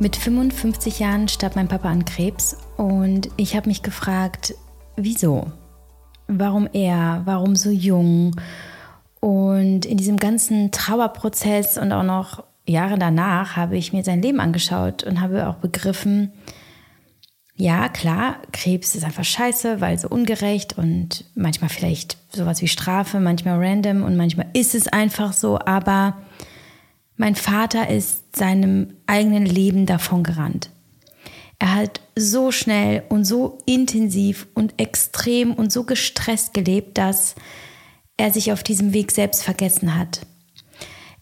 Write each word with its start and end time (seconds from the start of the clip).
Mit 0.00 0.14
55 0.14 1.00
Jahren 1.00 1.26
starb 1.26 1.56
mein 1.56 1.66
Papa 1.66 1.88
an 1.88 2.04
Krebs 2.04 2.56
und 2.76 3.30
ich 3.36 3.56
habe 3.56 3.68
mich 3.68 3.82
gefragt, 3.82 4.54
wieso? 4.94 5.50
Warum 6.28 6.68
er? 6.72 7.22
Warum 7.24 7.56
so 7.56 7.70
jung? 7.70 8.36
Und 9.18 9.84
in 9.86 9.96
diesem 9.96 10.18
ganzen 10.18 10.70
Trauerprozess 10.70 11.78
und 11.78 11.90
auch 11.90 12.04
noch 12.04 12.44
Jahre 12.64 12.96
danach 12.96 13.56
habe 13.56 13.76
ich 13.76 13.92
mir 13.92 14.04
sein 14.04 14.22
Leben 14.22 14.38
angeschaut 14.38 15.02
und 15.02 15.20
habe 15.20 15.48
auch 15.48 15.56
begriffen, 15.56 16.32
ja, 17.56 17.88
klar, 17.88 18.36
Krebs 18.52 18.94
ist 18.94 19.02
einfach 19.02 19.24
scheiße, 19.24 19.80
weil 19.80 19.98
so 19.98 20.08
ungerecht 20.08 20.78
und 20.78 21.24
manchmal 21.34 21.70
vielleicht 21.70 22.18
sowas 22.32 22.62
wie 22.62 22.68
Strafe, 22.68 23.18
manchmal 23.18 23.58
random 23.58 24.04
und 24.04 24.16
manchmal 24.16 24.46
ist 24.52 24.76
es 24.76 24.86
einfach 24.86 25.32
so, 25.32 25.58
aber 25.58 26.18
mein 27.18 27.34
Vater 27.34 27.90
ist 27.90 28.36
seinem 28.36 28.94
eigenen 29.06 29.44
Leben 29.44 29.86
davon 29.86 30.22
gerannt. 30.22 30.70
Er 31.58 31.74
hat 31.74 32.00
so 32.14 32.52
schnell 32.52 33.02
und 33.08 33.24
so 33.24 33.58
intensiv 33.66 34.46
und 34.54 34.80
extrem 34.80 35.52
und 35.52 35.72
so 35.72 35.82
gestresst 35.82 36.54
gelebt, 36.54 36.96
dass 36.96 37.34
er 38.16 38.32
sich 38.32 38.52
auf 38.52 38.62
diesem 38.62 38.92
Weg 38.92 39.10
selbst 39.10 39.42
vergessen 39.42 39.96
hat. 39.96 40.20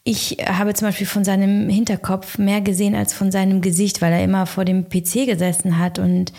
Ich 0.04 0.37
habe 0.46 0.74
zum 0.74 0.88
Beispiel 0.88 1.06
von 1.06 1.24
seinem 1.24 1.68
Hinterkopf 1.68 2.38
mehr 2.38 2.60
gesehen 2.60 2.95
als 2.95 3.15
von 3.15 3.32
seinem 3.32 3.62
Gesicht, 3.62 4.02
weil 4.02 4.12
er 4.12 4.23
immer 4.23 4.46
vor 4.46 4.66
dem 4.66 4.88
PC 4.88 5.26
gesessen 5.26 5.78
hat 5.78 5.98
und 5.98 6.32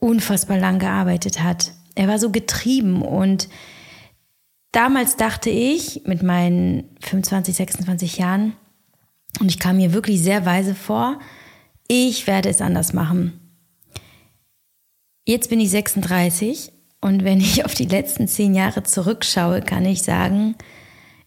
unfassbar 0.00 0.58
lang 0.58 0.80
gearbeitet 0.80 1.42
hat. 1.42 1.72
Er 1.94 2.08
war 2.08 2.18
so 2.18 2.30
getrieben 2.30 3.02
und 3.02 3.48
damals 4.72 5.16
dachte 5.16 5.50
ich 5.50 6.02
mit 6.06 6.22
meinen 6.24 6.84
25, 7.00 7.54
26 7.54 8.18
Jahren, 8.18 8.54
und 9.40 9.50
ich 9.50 9.58
kam 9.58 9.78
mir 9.78 9.92
wirklich 9.92 10.22
sehr 10.22 10.46
weise 10.46 10.74
vor. 10.74 11.18
Ich 11.88 12.26
werde 12.26 12.48
es 12.48 12.60
anders 12.60 12.92
machen. 12.92 13.40
Jetzt 15.26 15.50
bin 15.50 15.60
ich 15.60 15.70
36 15.70 16.72
und 17.00 17.24
wenn 17.24 17.40
ich 17.40 17.64
auf 17.64 17.74
die 17.74 17.86
letzten 17.86 18.28
zehn 18.28 18.54
Jahre 18.54 18.82
zurückschaue, 18.82 19.62
kann 19.62 19.84
ich 19.86 20.02
sagen, 20.02 20.54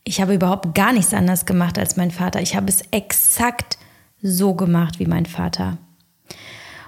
ich 0.03 0.21
habe 0.21 0.35
überhaupt 0.35 0.75
gar 0.75 0.93
nichts 0.93 1.13
anders 1.13 1.45
gemacht 1.45 1.77
als 1.77 1.97
mein 1.97 2.11
Vater. 2.11 2.41
Ich 2.41 2.55
habe 2.55 2.69
es 2.69 2.81
exakt 2.91 3.77
so 4.21 4.53
gemacht 4.53 4.99
wie 4.99 5.05
mein 5.05 5.25
Vater. 5.25 5.77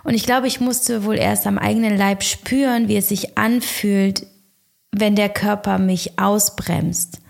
Und 0.04 0.14
ich 0.14 0.26
glaube, 0.26 0.48
ich 0.48 0.60
musste 0.60 1.04
wohl 1.04 1.18
erst 1.18 1.48
am 1.48 1.58
eigenen 1.58 1.98
Leib 1.98 2.24
spüren, 2.24 2.88
wie 2.88 2.98
es 2.98 3.10
sich 3.10 3.38
anfühlt, 3.38 4.28
wenn 4.92 5.16
der 5.16 5.30
Körper 5.30 5.80
mich 5.80 6.20
ausbremst 6.20 7.22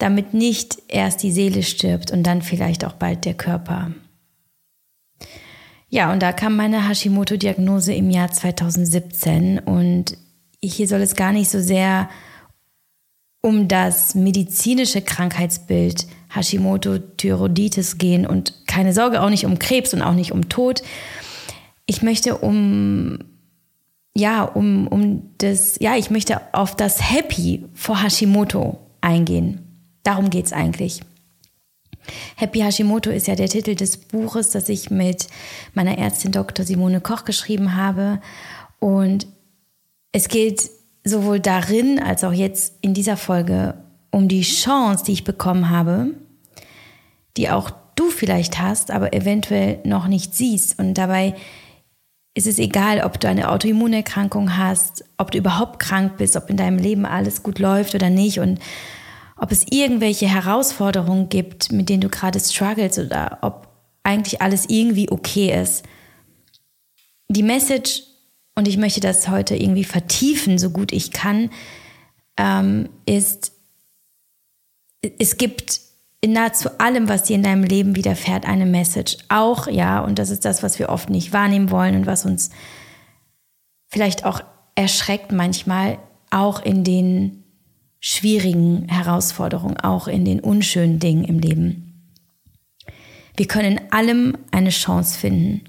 damit 0.00 0.34
nicht 0.34 0.82
erst 0.88 1.22
die 1.22 1.30
Seele 1.30 1.62
stirbt 1.62 2.10
und 2.10 2.24
dann 2.24 2.42
vielleicht 2.42 2.84
auch 2.84 2.94
bald 2.94 3.24
der 3.24 3.34
Körper. 3.34 3.92
Ja, 5.88 6.12
und 6.12 6.22
da 6.22 6.32
kam 6.32 6.56
meine 6.56 6.88
Hashimoto-Diagnose 6.88 7.92
im 7.94 8.10
Jahr 8.10 8.30
2017 8.30 9.58
und 9.58 10.16
hier 10.62 10.86
soll 10.88 11.00
es 11.00 11.16
gar 11.16 11.32
nicht 11.32 11.50
so 11.50 11.60
sehr 11.60 12.08
um 13.42 13.68
das 13.68 14.14
medizinische 14.14 15.02
Krankheitsbild 15.02 16.06
Hashimoto-Thyroiditis 16.34 17.98
gehen 17.98 18.26
und 18.26 18.66
keine 18.66 18.92
Sorge 18.92 19.22
auch 19.22 19.30
nicht 19.30 19.46
um 19.46 19.58
Krebs 19.58 19.94
und 19.94 20.02
auch 20.02 20.14
nicht 20.14 20.32
um 20.32 20.48
Tod. 20.48 20.82
Ich 21.86 22.02
möchte 22.02 22.36
um 22.36 23.18
ja, 24.14 24.42
um, 24.42 24.86
um 24.88 25.30
das, 25.38 25.78
ja, 25.80 25.96
ich 25.96 26.10
möchte 26.10 26.40
auf 26.52 26.76
das 26.76 27.10
Happy 27.10 27.64
vor 27.74 28.02
Hashimoto 28.02 28.78
eingehen. 29.00 29.69
Darum 30.02 30.30
geht 30.30 30.46
es 30.46 30.52
eigentlich. 30.52 31.00
Happy 32.36 32.60
Hashimoto 32.60 33.10
ist 33.10 33.26
ja 33.26 33.34
der 33.34 33.48
Titel 33.48 33.74
des 33.74 33.96
Buches, 33.96 34.50
das 34.50 34.68
ich 34.68 34.90
mit 34.90 35.28
meiner 35.74 35.98
Ärztin 35.98 36.32
Dr. 36.32 36.64
Simone 36.64 37.00
Koch 37.00 37.24
geschrieben 37.24 37.76
habe. 37.76 38.20
Und 38.78 39.26
es 40.12 40.28
geht 40.28 40.70
sowohl 41.04 41.40
darin 41.40 41.98
als 41.98 42.24
auch 42.24 42.32
jetzt 42.32 42.74
in 42.80 42.94
dieser 42.94 43.16
Folge 43.16 43.74
um 44.10 44.28
die 44.28 44.42
Chance, 44.42 45.04
die 45.04 45.12
ich 45.12 45.24
bekommen 45.24 45.70
habe, 45.70 46.14
die 47.36 47.50
auch 47.50 47.70
du 47.94 48.10
vielleicht 48.10 48.58
hast, 48.60 48.90
aber 48.90 49.12
eventuell 49.12 49.78
noch 49.84 50.08
nicht 50.08 50.34
siehst. 50.34 50.78
Und 50.78 50.94
dabei 50.94 51.34
ist 52.34 52.46
es 52.46 52.58
egal, 52.58 53.02
ob 53.02 53.20
du 53.20 53.28
eine 53.28 53.50
Autoimmunerkrankung 53.50 54.56
hast, 54.56 55.04
ob 55.16 55.30
du 55.30 55.38
überhaupt 55.38 55.78
krank 55.78 56.16
bist, 56.16 56.36
ob 56.36 56.48
in 56.48 56.56
deinem 56.56 56.78
Leben 56.78 57.04
alles 57.04 57.42
gut 57.42 57.58
läuft 57.58 57.94
oder 57.94 58.10
nicht. 58.10 58.40
Und 58.40 58.58
ob 59.40 59.50
es 59.50 59.66
irgendwelche 59.70 60.28
Herausforderungen 60.28 61.30
gibt, 61.30 61.72
mit 61.72 61.88
denen 61.88 62.02
du 62.02 62.10
gerade 62.10 62.38
struggles 62.38 62.98
oder 62.98 63.38
ob 63.40 63.68
eigentlich 64.02 64.42
alles 64.42 64.66
irgendwie 64.68 65.10
okay 65.10 65.58
ist. 65.60 65.84
Die 67.28 67.42
Message, 67.42 68.02
und 68.54 68.68
ich 68.68 68.76
möchte 68.76 69.00
das 69.00 69.28
heute 69.28 69.56
irgendwie 69.56 69.84
vertiefen, 69.84 70.58
so 70.58 70.70
gut 70.70 70.92
ich 70.92 71.10
kann, 71.10 71.50
ähm, 72.36 72.90
ist, 73.06 73.52
es 75.18 75.38
gibt 75.38 75.80
in 76.20 76.32
nahezu 76.32 76.68
allem, 76.78 77.08
was 77.08 77.22
dir 77.22 77.36
in 77.36 77.42
deinem 77.42 77.64
Leben 77.64 77.96
widerfährt, 77.96 78.46
eine 78.46 78.66
Message. 78.66 79.16
Auch, 79.30 79.68
ja, 79.68 80.00
und 80.00 80.18
das 80.18 80.28
ist 80.28 80.44
das, 80.44 80.62
was 80.62 80.78
wir 80.78 80.90
oft 80.90 81.08
nicht 81.08 81.32
wahrnehmen 81.32 81.70
wollen 81.70 81.94
und 81.94 82.04
was 82.04 82.26
uns 82.26 82.50
vielleicht 83.86 84.26
auch 84.26 84.42
erschreckt 84.74 85.32
manchmal, 85.32 85.98
auch 86.30 86.62
in 86.62 86.84
den 86.84 87.39
schwierigen 88.00 88.88
Herausforderungen, 88.88 89.76
auch 89.76 90.08
in 90.08 90.24
den 90.24 90.40
unschönen 90.40 90.98
Dingen 90.98 91.24
im 91.24 91.38
Leben. 91.38 91.86
Wir 93.36 93.46
können 93.46 93.78
in 93.78 93.92
allem 93.92 94.36
eine 94.50 94.70
Chance 94.70 95.18
finden. 95.18 95.62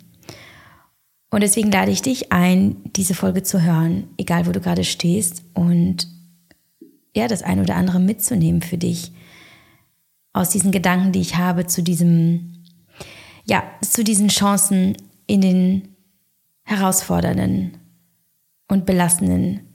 Und 1.29 1.41
deswegen 1.41 1.71
lade 1.71 1.91
ich 1.91 2.01
dich 2.01 2.31
ein, 2.31 2.77
diese 2.95 3.13
Folge 3.13 3.43
zu 3.43 3.61
hören, 3.61 4.07
egal 4.17 4.47
wo 4.47 4.51
du 4.51 4.59
gerade 4.59 4.83
stehst 4.83 5.43
und 5.53 6.07
ja, 7.15 7.27
das 7.27 7.43
eine 7.43 7.61
oder 7.61 7.75
andere 7.75 7.99
mitzunehmen 7.99 8.61
für 8.61 8.77
dich 8.77 9.11
aus 10.33 10.49
diesen 10.49 10.71
Gedanken, 10.71 11.11
die 11.11 11.21
ich 11.21 11.35
habe 11.35 11.67
zu 11.67 11.83
diesem, 11.83 12.63
ja, 13.45 13.63
zu 13.81 14.03
diesen 14.03 14.29
Chancen 14.29 14.95
in 15.27 15.41
den 15.41 15.95
herausfordernden 16.63 17.77
und 18.69 18.85
belastenden 18.85 19.70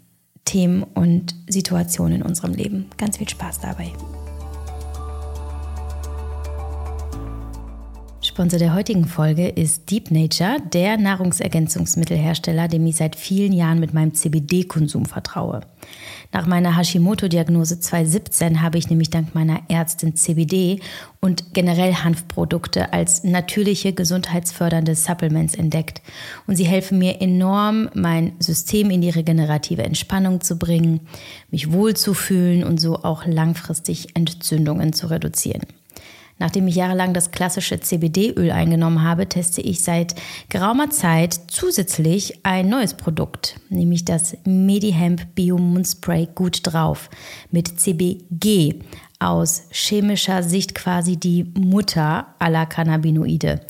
Themen 0.47 0.83
und 0.83 1.35
Situationen 1.49 2.21
in 2.21 2.23
unserem 2.23 2.55
Leben. 2.55 2.87
Ganz 2.97 3.19
viel 3.19 3.29
Spaß 3.29 3.61
dabei. 3.61 3.93
Sponsor 8.37 8.59
der 8.59 8.75
heutigen 8.75 9.07
Folge 9.07 9.49
ist 9.49 9.91
Deep 9.91 10.11
Nature, 10.11 10.59
der 10.71 10.99
Nahrungsergänzungsmittelhersteller, 10.99 12.69
dem 12.69 12.85
ich 12.85 12.97
seit 12.97 13.17
vielen 13.17 13.55
Jahren 13.55 13.81
mit 13.81 13.95
meinem 13.95 14.13
CBD-Konsum 14.13 15.07
vertraue. 15.07 15.63
Nach 16.33 16.47
meiner 16.47 16.77
Hashimoto-Diagnose 16.77 17.81
2017 17.81 18.61
habe 18.61 18.77
ich 18.77 18.91
nämlich 18.91 19.09
dank 19.09 19.35
meiner 19.35 19.61
Ärztin 19.71 20.17
CBD 20.17 20.81
und 21.23 21.55
generell 21.55 21.95
Hanfprodukte 21.95 22.93
als 22.93 23.25
natürliche 23.25 23.95
gesundheitsfördernde 23.95 24.97
Supplements 24.97 25.55
entdeckt. 25.55 26.03
Und 26.47 26.57
sie 26.57 26.67
helfen 26.67 26.99
mir 26.99 27.23
enorm, 27.23 27.89
mein 27.95 28.33
System 28.39 28.91
in 28.91 29.01
die 29.01 29.09
regenerative 29.09 29.83
Entspannung 29.83 30.43
zu 30.43 30.59
bringen, 30.59 31.01
mich 31.51 31.73
wohlzufühlen 31.73 32.65
und 32.65 32.83
so 32.83 32.97
auch 32.97 33.25
langfristig 33.25 34.15
Entzündungen 34.15 34.93
zu 34.93 35.07
reduzieren. 35.07 35.63
Nachdem 36.39 36.69
ich 36.69 36.75
jahrelang 36.75 37.15
das 37.15 37.31
klassische 37.31 37.81
CBD-Öl 37.81 38.51
eingenommen 38.51 39.03
habe, 39.03 39.27
teste 39.27 39.63
ich 39.63 39.83
seit 39.83 40.15
geraumer 40.51 40.91
Zeit 40.91 41.41
zusätzlich 41.49 42.45
ein 42.45 42.69
neues 42.69 42.95
Produkt, 42.95 43.59
nämlich 43.71 44.05
das 44.05 44.37
Medihemp 44.45 45.35
Bio 45.35 45.57
Mundspray 45.57 46.29
Gut 46.35 46.61
drauf 46.63 47.09
mit 47.51 47.81
CBG 47.81 48.81
aus 49.19 49.65
chemischer 49.71 50.43
Sicht 50.43 50.75
quasi 50.75 51.17
die 51.17 51.45
Mutter 51.59 52.27
aller 52.39 52.67
Cannabinoide, 52.67 53.63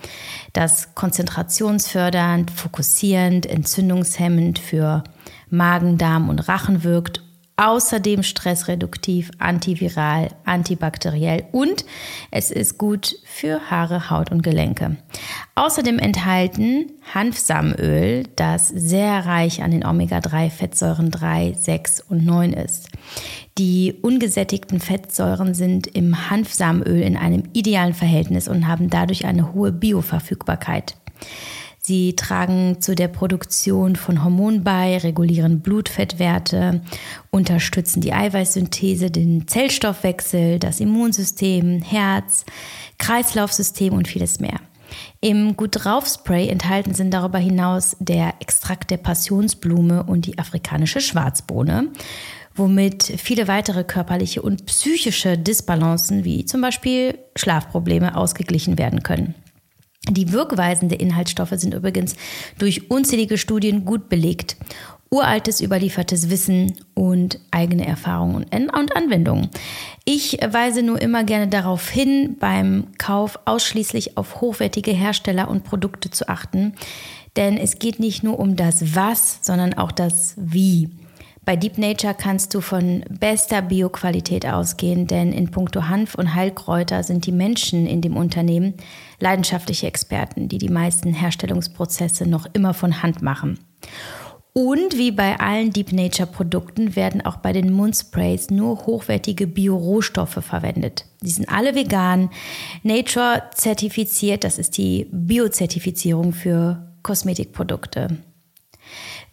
das 0.52 0.94
konzentrationsfördernd, 0.96 2.50
fokussierend, 2.50 3.46
entzündungshemmend 3.46 4.58
für 4.58 5.04
Magen, 5.50 5.98
Darm 5.98 6.28
und 6.28 6.48
Rachen 6.48 6.82
wirkt 6.82 7.22
außerdem 7.56 8.22
stressreduktiv, 8.22 9.30
antiviral, 9.38 10.30
antibakteriell 10.44 11.44
und 11.52 11.84
es 12.30 12.50
ist 12.50 12.76
gut 12.76 13.16
für 13.24 13.70
Haare, 13.70 14.10
Haut 14.10 14.30
und 14.30 14.42
Gelenke. 14.42 14.96
Außerdem 15.54 15.98
enthalten 15.98 16.92
Hanfsamenöl, 17.14 18.24
das 18.36 18.68
sehr 18.68 19.24
reich 19.24 19.62
an 19.62 19.70
den 19.70 19.86
Omega-3-Fettsäuren 19.86 21.10
3, 21.10 21.54
6 21.58 22.00
und 22.08 22.26
9 22.26 22.52
ist. 22.52 22.90
Die 23.56 23.94
ungesättigten 24.02 24.80
Fettsäuren 24.80 25.54
sind 25.54 25.86
im 25.86 26.28
Hanfsamenöl 26.28 27.00
in 27.00 27.16
einem 27.16 27.44
idealen 27.54 27.94
Verhältnis 27.94 28.48
und 28.48 28.68
haben 28.68 28.90
dadurch 28.90 29.24
eine 29.24 29.54
hohe 29.54 29.72
Bioverfügbarkeit. 29.72 30.96
Sie 31.86 32.16
tragen 32.16 32.80
zu 32.80 32.96
der 32.96 33.06
Produktion 33.06 33.94
von 33.94 34.24
Hormonen 34.24 34.64
bei, 34.64 34.98
regulieren 34.98 35.60
Blutfettwerte, 35.60 36.80
unterstützen 37.30 38.00
die 38.00 38.12
Eiweißsynthese, 38.12 39.12
den 39.12 39.46
Zellstoffwechsel, 39.46 40.58
das 40.58 40.80
Immunsystem, 40.80 41.82
Herz, 41.82 42.44
Kreislaufsystem 42.98 43.92
und 43.92 44.08
vieles 44.08 44.40
mehr. 44.40 44.58
Im 45.20 45.56
Gut 45.56 45.84
drauf 45.84 46.08
Spray 46.08 46.48
enthalten 46.48 46.92
sind 46.92 47.14
darüber 47.14 47.38
hinaus 47.38 47.96
der 48.00 48.34
Extrakt 48.40 48.90
der 48.90 48.96
Passionsblume 48.96 50.02
und 50.02 50.26
die 50.26 50.40
afrikanische 50.40 51.00
Schwarzbohne, 51.00 51.92
womit 52.56 53.04
viele 53.04 53.46
weitere 53.46 53.84
körperliche 53.84 54.42
und 54.42 54.66
psychische 54.66 55.38
Disbalancen 55.38 56.24
wie 56.24 56.46
zum 56.46 56.62
Beispiel 56.62 57.16
Schlafprobleme 57.36 58.16
ausgeglichen 58.16 58.76
werden 58.76 59.04
können. 59.04 59.36
Die 60.08 60.32
Wirkweisen 60.32 60.88
der 60.88 61.00
Inhaltsstoffe 61.00 61.54
sind 61.56 61.74
übrigens 61.74 62.14
durch 62.58 62.90
unzählige 62.90 63.38
Studien 63.38 63.84
gut 63.84 64.08
belegt 64.08 64.56
uraltes 65.10 65.60
überliefertes 65.60 66.30
Wissen 66.30 66.74
und 66.94 67.38
eigene 67.50 67.86
Erfahrungen 67.86 68.44
und 68.44 68.96
Anwendungen. 68.96 69.50
Ich 70.04 70.38
weise 70.46 70.82
nur 70.82 71.00
immer 71.00 71.24
gerne 71.24 71.48
darauf 71.48 71.88
hin, 71.88 72.36
beim 72.38 72.88
Kauf 72.98 73.38
ausschließlich 73.44 74.16
auf 74.16 74.40
hochwertige 74.40 74.90
Hersteller 74.90 75.48
und 75.48 75.64
Produkte 75.64 76.10
zu 76.10 76.28
achten, 76.28 76.74
denn 77.36 77.56
es 77.56 77.78
geht 77.78 78.00
nicht 78.00 78.22
nur 78.22 78.38
um 78.38 78.56
das 78.56 78.94
Was, 78.96 79.38
sondern 79.42 79.74
auch 79.74 79.92
das 79.92 80.34
Wie. 80.36 80.90
Bei 81.46 81.54
Deep 81.54 81.78
Nature 81.78 82.12
kannst 82.12 82.54
du 82.54 82.60
von 82.60 83.04
bester 83.08 83.62
Bioqualität 83.62 84.46
ausgehen, 84.46 85.06
denn 85.06 85.32
in 85.32 85.52
puncto 85.52 85.86
Hanf 85.86 86.16
und 86.16 86.34
Heilkräuter 86.34 87.04
sind 87.04 87.24
die 87.24 87.30
Menschen 87.30 87.86
in 87.86 88.00
dem 88.00 88.16
Unternehmen 88.16 88.74
leidenschaftliche 89.20 89.86
Experten, 89.86 90.48
die 90.48 90.58
die 90.58 90.68
meisten 90.68 91.12
Herstellungsprozesse 91.12 92.28
noch 92.28 92.48
immer 92.52 92.74
von 92.74 93.00
Hand 93.00 93.22
machen. 93.22 93.60
Und 94.54 94.98
wie 94.98 95.12
bei 95.12 95.38
allen 95.38 95.70
Deep 95.70 95.92
Nature 95.92 96.26
Produkten 96.26 96.96
werden 96.96 97.24
auch 97.24 97.36
bei 97.36 97.52
den 97.52 97.72
Mundsprays 97.72 98.50
nur 98.50 98.84
hochwertige 98.84 99.46
Bio-Rohstoffe 99.46 100.40
verwendet. 100.44 101.04
Die 101.22 101.30
sind 101.30 101.48
alle 101.48 101.76
vegan, 101.76 102.28
Nature 102.82 103.44
zertifiziert, 103.54 104.42
das 104.42 104.58
ist 104.58 104.78
die 104.78 105.06
Biozertifizierung 105.12 106.32
für 106.32 106.92
Kosmetikprodukte. 107.04 108.18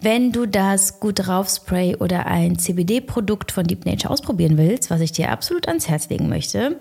Wenn 0.04 0.32
du 0.34 0.46
das 0.46 1.00
Gut 1.00 1.26
drauf 1.26 1.48
Spray 1.48 1.96
oder 1.96 2.26
ein 2.26 2.60
CBD-Produkt 2.60 3.54
von 3.54 3.66
Deep 3.66 3.86
Nature 3.86 4.12
ausprobieren 4.12 4.58
willst, 4.58 4.90
was 4.90 5.00
ich 5.00 5.14
dir 5.14 5.32
absolut 5.32 5.70
ans 5.70 5.88
Herz 5.88 6.10
legen 6.10 6.28
möchte, 6.28 6.78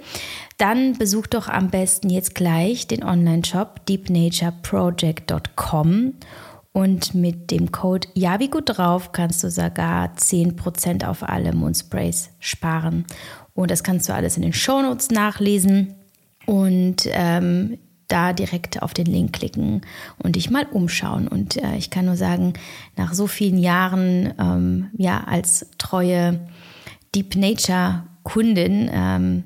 dann 0.59 0.99
besuch 0.99 1.29
doch 1.29 1.47
am 1.47 1.71
besten 1.71 2.11
jetzt 2.11 2.35
gleich 2.35 2.89
den 2.89 3.05
Online-Shop 3.05 3.87
deepnatureproject.com 3.87 6.15
und 6.73 7.15
mit 7.15 7.53
dem 7.53 7.71
Code 7.71 8.09
Ja 8.15 8.41
wie 8.41 8.51
gut 8.51 8.77
drauf 8.77 9.13
kannst 9.13 9.45
du 9.45 9.53
sogar 9.53 10.17
10% 10.17 11.07
auf 11.07 11.23
alle 11.23 11.53
Mundsprays 11.53 12.31
sparen. 12.41 13.05
Und 13.55 13.71
das 13.71 13.85
kannst 13.85 14.09
du 14.09 14.15
alles 14.15 14.37
in 14.37 14.43
den 14.43 14.53
Shownotes 14.53 15.13
nachlesen 15.13 15.95
und 16.47 17.09
ähm, 17.13 17.79
da 18.13 18.33
direkt 18.33 18.83
auf 18.83 18.93
den 18.93 19.07
Link 19.07 19.33
klicken 19.33 19.81
und 20.19 20.37
dich 20.37 20.51
mal 20.51 20.67
umschauen. 20.67 21.27
Und 21.27 21.57
äh, 21.57 21.77
ich 21.77 21.91
kann 21.91 22.05
nur 22.05 22.17
sagen, 22.17 22.53
nach 22.97 23.15
so 23.15 23.27
vielen 23.27 23.59
Jahren 23.59 24.35
ähm, 24.39 24.91
ja 24.97 25.25
als 25.25 25.67
treue 25.79 26.47
Deep 27.15 27.37
Nature 27.37 28.05
Kundin 28.23 28.91
ähm, 28.93 29.45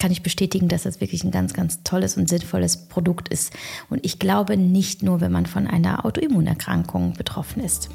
kann 0.00 0.10
ich 0.10 0.22
bestätigen, 0.22 0.66
dass 0.66 0.82
das 0.82 1.00
wirklich 1.00 1.22
ein 1.22 1.30
ganz, 1.30 1.54
ganz 1.54 1.84
tolles 1.84 2.16
und 2.16 2.28
sinnvolles 2.28 2.88
Produkt 2.88 3.28
ist. 3.28 3.52
Und 3.88 4.04
ich 4.04 4.18
glaube 4.18 4.56
nicht 4.56 5.04
nur, 5.04 5.20
wenn 5.20 5.30
man 5.30 5.46
von 5.46 5.68
einer 5.68 6.04
Autoimmunerkrankung 6.04 7.14
betroffen 7.14 7.62
ist. 7.62 7.88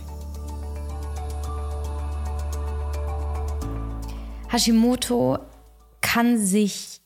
Hashimoto 4.50 5.40
kann 6.00 6.38
sich 6.38 7.02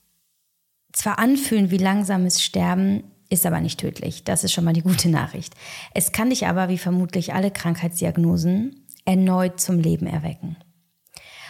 zwar 0.94 1.20
anfühlen 1.20 1.72
wie 1.72 1.78
langsames 1.78 2.42
Sterben, 2.42 3.04
ist 3.30 3.46
aber 3.46 3.62
nicht 3.62 3.80
tödlich. 3.80 4.24
Das 4.24 4.44
ist 4.44 4.52
schon 4.52 4.66
mal 4.66 4.74
die 4.74 4.82
gute 4.82 5.10
Nachricht. 5.10 5.54
Es 5.94 6.12
kann 6.12 6.30
dich 6.30 6.48
aber, 6.48 6.70
wie 6.70 6.78
vermutlich 6.78 7.34
alle 7.34 7.50
Krankheitsdiagnosen, 7.50 8.86
erneut 9.06 9.60
zum 9.60 9.80
Leben 9.80 10.06
erwecken. 10.06 10.58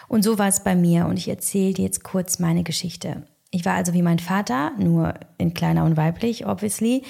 Und 0.08 0.24
so 0.24 0.38
war 0.38 0.48
es 0.48 0.64
bei 0.64 0.76
mir 0.76 1.06
und 1.08 1.18
ich 1.18 1.28
erzähle 1.28 1.74
dir 1.74 1.86
jetzt 1.86 2.04
kurz 2.04 2.40
meine 2.40 2.64
Geschichte. 2.64 3.26
Ich 3.50 3.66
war 3.66 3.74
also 3.74 3.94
wie 3.94 4.02
mein 4.02 4.20
Vater, 4.20 4.72
nur 4.78 5.14
in 5.38 5.54
kleiner 5.54 5.84
und 5.86 5.98
weiblich, 5.98 6.46
obviously. 6.46 7.04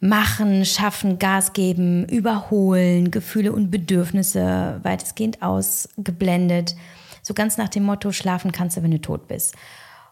Machen, 0.00 0.64
schaffen, 0.66 1.18
Gas 1.18 1.54
geben, 1.54 2.04
überholen, 2.06 3.10
Gefühle 3.10 3.52
und 3.52 3.70
Bedürfnisse 3.70 4.80
weitestgehend 4.82 5.40
ausgeblendet. 5.40 6.76
So 7.22 7.32
ganz 7.32 7.56
nach 7.56 7.68
dem 7.70 7.84
Motto, 7.84 8.12
schlafen 8.12 8.52
kannst 8.52 8.76
du, 8.76 8.82
wenn 8.82 8.90
du 8.90 9.00
tot 9.00 9.28
bist. 9.28 9.54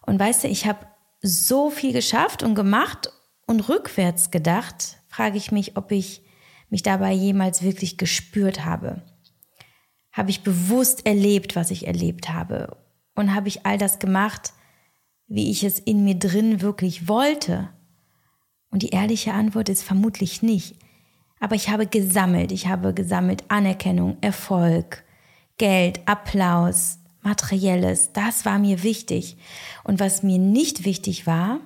Und 0.07 0.19
weißt 0.19 0.45
du, 0.45 0.49
ich 0.49 0.67
habe 0.67 0.87
so 1.23 1.71
viel 1.71 1.93
geschafft 1.93 2.43
und 2.43 2.55
gemacht 2.55 3.11
und 3.47 3.69
rückwärts 3.69 4.31
gedacht, 4.31 4.99
frage 5.09 5.39
ich 5.39 5.53
mich, 5.53 5.77
ob 5.77 5.93
ich 5.93 6.23
mich 6.69 6.83
dabei 6.83 7.13
jemals 7.13 7.63
wirklich 7.63 7.97
gespürt 7.97 8.65
habe. 8.65 9.03
Habe 10.11 10.31
ich 10.31 10.43
bewusst 10.43 11.07
erlebt, 11.07 11.55
was 11.55 11.71
ich 11.71 11.87
erlebt 11.87 12.29
habe? 12.29 12.77
Und 13.15 13.35
habe 13.35 13.49
ich 13.49 13.65
all 13.65 13.79
das 13.79 13.99
gemacht, 13.99 14.53
wie 15.27 15.51
ich 15.51 15.65
es 15.65 15.79
in 15.79 16.05
mir 16.05 16.17
drin 16.17 16.61
wirklich 16.61 17.09
wollte? 17.09 17.69
Und 18.71 18.83
die 18.83 18.91
ehrliche 18.91 19.33
Antwort 19.33 19.69
ist 19.69 19.83
vermutlich 19.83 20.43
nicht. 20.43 20.77
Aber 21.41 21.55
ich 21.55 21.69
habe 21.69 21.87
gesammelt. 21.87 22.53
Ich 22.53 22.67
habe 22.67 22.95
gesammelt 22.95 23.45
Anerkennung, 23.49 24.17
Erfolg, 24.21 25.05
Geld, 25.59 26.01
Applaus, 26.07 26.99
Materielles. 27.23 28.13
Das 28.13 28.45
war 28.45 28.59
mir 28.59 28.83
wichtig. 28.83 29.37
Und 29.85 30.01
was 30.01 30.23
mir 30.23 30.39
nicht 30.39 30.85
wichtig 30.85 31.27
war, 31.27 31.61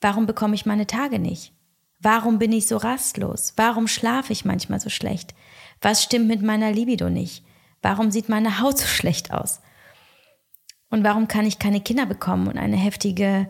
warum 0.00 0.26
bekomme 0.26 0.54
ich 0.54 0.66
meine 0.66 0.86
Tage 0.86 1.18
nicht? 1.18 1.52
Warum 2.00 2.38
bin 2.38 2.52
ich 2.52 2.66
so 2.66 2.76
rastlos? 2.76 3.54
Warum 3.56 3.88
schlafe 3.88 4.32
ich 4.32 4.44
manchmal 4.44 4.80
so 4.80 4.90
schlecht? 4.90 5.34
Was 5.80 6.02
stimmt 6.02 6.28
mit 6.28 6.42
meiner 6.42 6.72
Libido 6.72 7.08
nicht? 7.08 7.44
Warum 7.82 8.10
sieht 8.10 8.28
meine 8.28 8.60
Haut 8.60 8.78
so 8.78 8.86
schlecht 8.86 9.32
aus? 9.32 9.60
Und 10.90 11.04
warum 11.04 11.28
kann 11.28 11.46
ich 11.46 11.58
keine 11.58 11.80
Kinder 11.80 12.06
bekommen 12.06 12.48
und 12.48 12.58
eine 12.58 12.76
heftige 12.76 13.48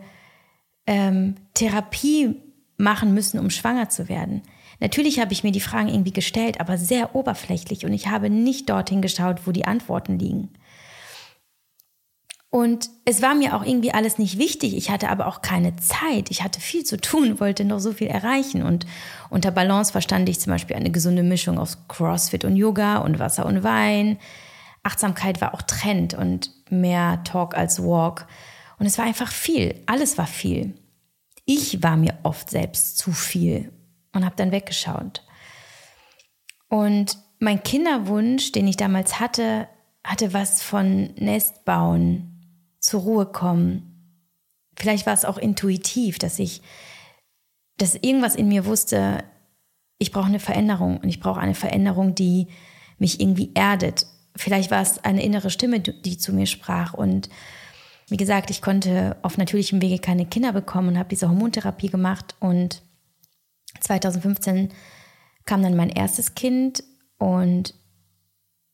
ähm, 0.85 1.35
Therapie 1.53 2.35
machen 2.77 3.13
müssen, 3.13 3.39
um 3.39 3.49
schwanger 3.49 3.89
zu 3.89 4.09
werden? 4.09 4.41
Natürlich 4.79 5.19
habe 5.19 5.33
ich 5.33 5.43
mir 5.43 5.51
die 5.51 5.59
Fragen 5.59 5.89
irgendwie 5.89 6.13
gestellt, 6.13 6.59
aber 6.59 6.77
sehr 6.77 7.15
oberflächlich 7.15 7.85
und 7.85 7.93
ich 7.93 8.07
habe 8.07 8.29
nicht 8.29 8.69
dorthin 8.69 9.01
geschaut, 9.01 9.45
wo 9.45 9.51
die 9.51 9.65
Antworten 9.65 10.19
liegen. 10.19 10.49
Und 12.57 12.89
es 13.05 13.21
war 13.21 13.35
mir 13.35 13.55
auch 13.55 13.63
irgendwie 13.63 13.93
alles 13.93 14.17
nicht 14.17 14.39
wichtig. 14.39 14.75
Ich 14.75 14.89
hatte 14.89 15.09
aber 15.09 15.27
auch 15.27 15.43
keine 15.43 15.75
Zeit. 15.75 16.31
Ich 16.31 16.41
hatte 16.41 16.59
viel 16.59 16.83
zu 16.83 16.99
tun, 16.99 17.39
wollte 17.39 17.63
noch 17.63 17.77
so 17.77 17.93
viel 17.93 18.07
erreichen. 18.07 18.63
Und 18.63 18.87
unter 19.29 19.51
Balance 19.51 19.91
verstand 19.91 20.27
ich 20.27 20.39
zum 20.39 20.53
Beispiel 20.53 20.75
eine 20.75 20.89
gesunde 20.89 21.21
Mischung 21.21 21.59
aus 21.59 21.77
CrossFit 21.87 22.45
und 22.45 22.55
Yoga 22.55 22.97
und 22.97 23.19
Wasser 23.19 23.45
und 23.45 23.61
Wein. 23.61 24.17
Achtsamkeit 24.81 25.39
war 25.39 25.53
auch 25.53 25.61
Trend 25.61 26.15
und 26.15 26.49
mehr 26.71 27.23
Talk 27.25 27.55
als 27.55 27.83
Walk. 27.83 28.25
Und 28.79 28.87
es 28.87 28.97
war 28.97 29.05
einfach 29.05 29.31
viel. 29.31 29.75
Alles 29.85 30.17
war 30.17 30.25
viel. 30.25 30.73
Ich 31.45 31.83
war 31.83 31.95
mir 31.95 32.17
oft 32.23 32.49
selbst 32.49 32.97
zu 32.97 33.11
viel 33.11 33.71
und 34.13 34.25
habe 34.25 34.35
dann 34.35 34.51
weggeschaut. 34.51 35.21
Und 36.69 37.19
mein 37.37 37.61
Kinderwunsch, 37.61 38.51
den 38.51 38.67
ich 38.67 38.77
damals 38.77 39.19
hatte, 39.19 39.67
hatte 40.03 40.33
was 40.33 40.63
von 40.63 41.13
Nest 41.17 41.63
bauen, 41.63 42.33
zur 42.87 43.01
Ruhe 43.01 43.25
kommen. 43.25 44.23
Vielleicht 44.75 45.05
war 45.05 45.13
es 45.13 45.25
auch 45.25 45.37
intuitiv, 45.37 46.19
dass 46.19 46.39
ich, 46.39 46.61
dass 47.77 47.95
irgendwas 47.95 48.35
in 48.35 48.47
mir 48.47 48.65
wusste, 48.65 49.23
ich 49.97 50.11
brauche 50.11 50.27
eine 50.27 50.39
Veränderung 50.39 50.97
und 50.97 51.09
ich 51.09 51.19
brauche 51.19 51.39
eine 51.39 51.55
Veränderung, 51.55 52.13
die 52.13 52.47
mich 52.99 53.19
irgendwie 53.19 53.51
erdet 53.53 54.05
vielleicht 54.37 54.71
war 54.71 54.81
es 54.81 55.03
eine 55.03 55.23
innere 55.23 55.49
Stimme, 55.49 55.79
die 55.79 56.17
zu 56.17 56.33
mir 56.33 56.45
sprach. 56.45 56.93
Und 56.93 57.29
wie 58.07 58.17
gesagt, 58.17 58.49
ich 58.49 58.61
konnte 58.61 59.17
auf 59.21 59.37
natürlichem 59.37 59.81
Wege 59.81 59.99
keine 59.99 60.25
Kinder 60.25 60.53
bekommen 60.53 60.89
und 60.89 60.97
habe 60.97 61.09
diese 61.09 61.29
Hormontherapie 61.29 61.89
gemacht. 61.89 62.35
Und 62.39 62.81
2015 63.81 64.69
kam 65.45 65.63
dann 65.63 65.75
mein 65.75 65.89
erstes 65.89 66.35
Kind 66.35 66.83
und 67.17 67.73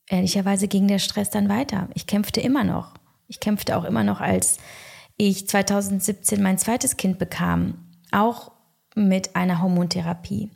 ehrlicherweise 0.08 0.68
ging 0.68 0.86
der 0.86 0.98
Stress 0.98 1.30
dann 1.30 1.48
weiter. 1.48 1.88
Ich 1.94 2.06
kämpfte 2.06 2.40
immer 2.40 2.64
noch. 2.64 2.94
Ich 3.28 3.40
kämpfte 3.40 3.76
auch 3.76 3.84
immer 3.84 4.04
noch, 4.04 4.20
als 4.20 4.58
ich 5.16 5.48
2017 5.48 6.42
mein 6.42 6.58
zweites 6.58 6.96
Kind 6.96 7.18
bekam, 7.18 7.78
auch 8.10 8.52
mit 8.94 9.36
einer 9.36 9.62
Hormontherapie. 9.62 10.50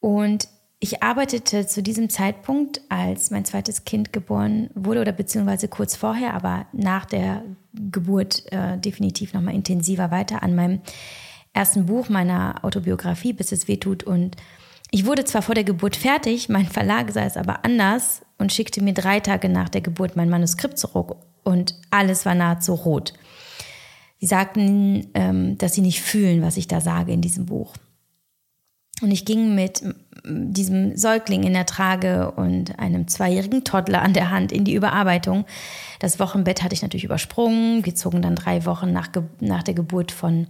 Und 0.00 0.48
ich 0.78 1.02
arbeitete 1.02 1.66
zu 1.66 1.82
diesem 1.82 2.08
Zeitpunkt, 2.08 2.80
als 2.88 3.30
mein 3.30 3.44
zweites 3.44 3.84
Kind 3.84 4.12
geboren 4.12 4.70
wurde 4.74 5.02
oder 5.02 5.12
beziehungsweise 5.12 5.68
kurz 5.68 5.94
vorher, 5.94 6.32
aber 6.32 6.66
nach 6.72 7.04
der 7.04 7.44
Geburt 7.74 8.50
äh, 8.50 8.78
definitiv 8.78 9.34
nochmal 9.34 9.54
intensiver 9.54 10.10
weiter 10.10 10.42
an 10.42 10.54
meinem 10.54 10.80
ersten 11.52 11.86
Buch 11.86 12.08
meiner 12.08 12.64
Autobiografie, 12.64 13.34
bis 13.34 13.52
es 13.52 13.68
weh 13.68 13.76
tut. 13.76 14.04
Und 14.04 14.36
ich 14.90 15.04
wurde 15.04 15.24
zwar 15.24 15.42
vor 15.42 15.54
der 15.54 15.64
Geburt 15.64 15.96
fertig, 15.96 16.48
mein 16.48 16.66
Verlag 16.66 17.10
sah 17.10 17.24
es 17.24 17.36
aber 17.36 17.64
anders 17.64 18.22
und 18.38 18.52
schickte 18.52 18.82
mir 18.82 18.94
drei 18.94 19.20
Tage 19.20 19.50
nach 19.50 19.68
der 19.68 19.82
Geburt 19.82 20.16
mein 20.16 20.30
Manuskript 20.30 20.78
zurück 20.78 21.16
und 21.44 21.74
alles 21.90 22.26
war 22.26 22.34
nahezu 22.34 22.74
rot. 22.74 23.12
Sie 24.18 24.26
sagten, 24.26 25.08
ähm, 25.14 25.56
dass 25.58 25.74
sie 25.74 25.80
nicht 25.80 26.02
fühlen, 26.02 26.42
was 26.42 26.56
ich 26.56 26.68
da 26.68 26.80
sage 26.80 27.12
in 27.12 27.22
diesem 27.22 27.46
Buch. 27.46 27.74
Und 29.02 29.10
ich 29.10 29.24
ging 29.24 29.54
mit 29.54 29.82
diesem 30.24 30.96
Säugling 30.96 31.44
in 31.44 31.54
der 31.54 31.64
Trage 31.64 32.32
und 32.32 32.78
einem 32.78 33.08
zweijährigen 33.08 33.64
Toddler 33.64 34.02
an 34.02 34.12
der 34.12 34.30
Hand 34.30 34.52
in 34.52 34.64
die 34.64 34.74
Überarbeitung. 34.74 35.46
Das 35.98 36.20
Wochenbett 36.20 36.62
hatte 36.62 36.74
ich 36.74 36.82
natürlich 36.82 37.04
übersprungen. 37.04 37.86
Wir 37.86 37.94
zogen 37.94 38.20
dann 38.20 38.36
drei 38.36 38.66
Wochen 38.66 38.92
nach, 38.92 39.08
nach 39.40 39.62
der 39.62 39.74
Geburt 39.74 40.12
von, 40.12 40.48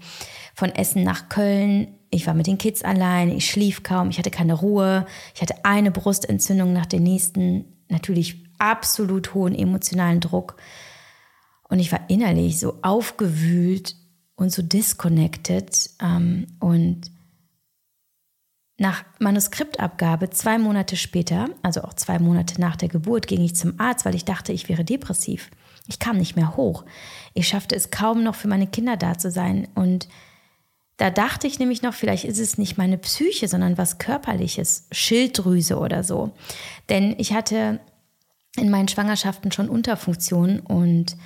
von 0.55 0.75
Essen 0.75 1.05
nach 1.05 1.29
Köln. 1.29 1.89
Ich 2.11 2.27
war 2.27 2.35
mit 2.35 2.49
den 2.49 2.59
Kids 2.59 2.83
allein, 2.83 3.31
ich 3.31 3.49
schlief 3.49 3.85
kaum, 3.85 4.11
ich 4.11 4.19
hatte 4.19 4.33
keine 4.33 4.55
Ruhe. 4.55 5.07
Ich 5.35 5.43
hatte 5.43 5.65
eine 5.65 5.93
Brustentzündung 5.93 6.73
nach 6.73 6.87
der 6.87 6.99
nächsten, 6.99 7.67
natürlich 7.89 8.50
absolut 8.61 9.35
hohen 9.35 9.55
emotionalen 9.55 10.21
Druck. 10.21 10.57
Und 11.69 11.79
ich 11.79 11.93
war 11.93 12.01
innerlich 12.09 12.59
so 12.59 12.79
aufgewühlt 12.83 13.97
und 14.35 14.53
so 14.53 14.63
disconnected 14.63 15.91
ähm, 16.01 16.47
und 16.59 17.11
nach 18.81 19.05
Manuskriptabgabe 19.19 20.31
zwei 20.31 20.57
Monate 20.57 20.97
später, 20.97 21.51
also 21.63 21.83
auch 21.83 21.93
zwei 21.93 22.19
Monate 22.19 22.59
nach 22.59 22.77
der 22.77 22.89
Geburt, 22.89 23.27
ging 23.27 23.45
ich 23.45 23.55
zum 23.55 23.79
Arzt, 23.79 24.07
weil 24.07 24.15
ich 24.15 24.25
dachte, 24.25 24.55
ich 24.55 24.71
wäre 24.71 24.85
depressiv. 24.85 25.51
Ich 25.87 25.99
kam 25.99 26.17
nicht 26.17 26.35
mehr 26.35 26.57
hoch. 26.57 26.87
Ich 27.35 27.47
schaffte 27.47 27.77
es 27.77 27.91
kaum 27.91 28.23
noch 28.23 28.37
für 28.37 28.49
meine 28.49 28.67
Kinder 28.67 28.97
da 28.97 29.19
zu 29.19 29.31
sein. 29.31 29.69
Und 29.75 30.09
da 30.97 31.11
dachte 31.11 31.47
ich 31.47 31.59
nämlich 31.59 31.83
noch, 31.83 31.93
vielleicht 31.93 32.25
ist 32.25 32.39
es 32.39 32.57
nicht 32.57 32.79
meine 32.79 32.97
Psyche, 32.97 33.49
sondern 33.49 33.77
was 33.77 33.99
körperliches, 33.99 34.87
Schilddrüse 34.93 35.79
oder 35.79 36.03
so. 36.03 36.33
Denn 36.89 37.15
ich 37.19 37.35
hatte 37.35 37.81
in 38.57 38.71
meinen 38.71 38.89
Schwangerschaften 38.89 39.53
schon 39.53 39.69
Unterfunktionen 39.69 40.61
und 40.61 41.17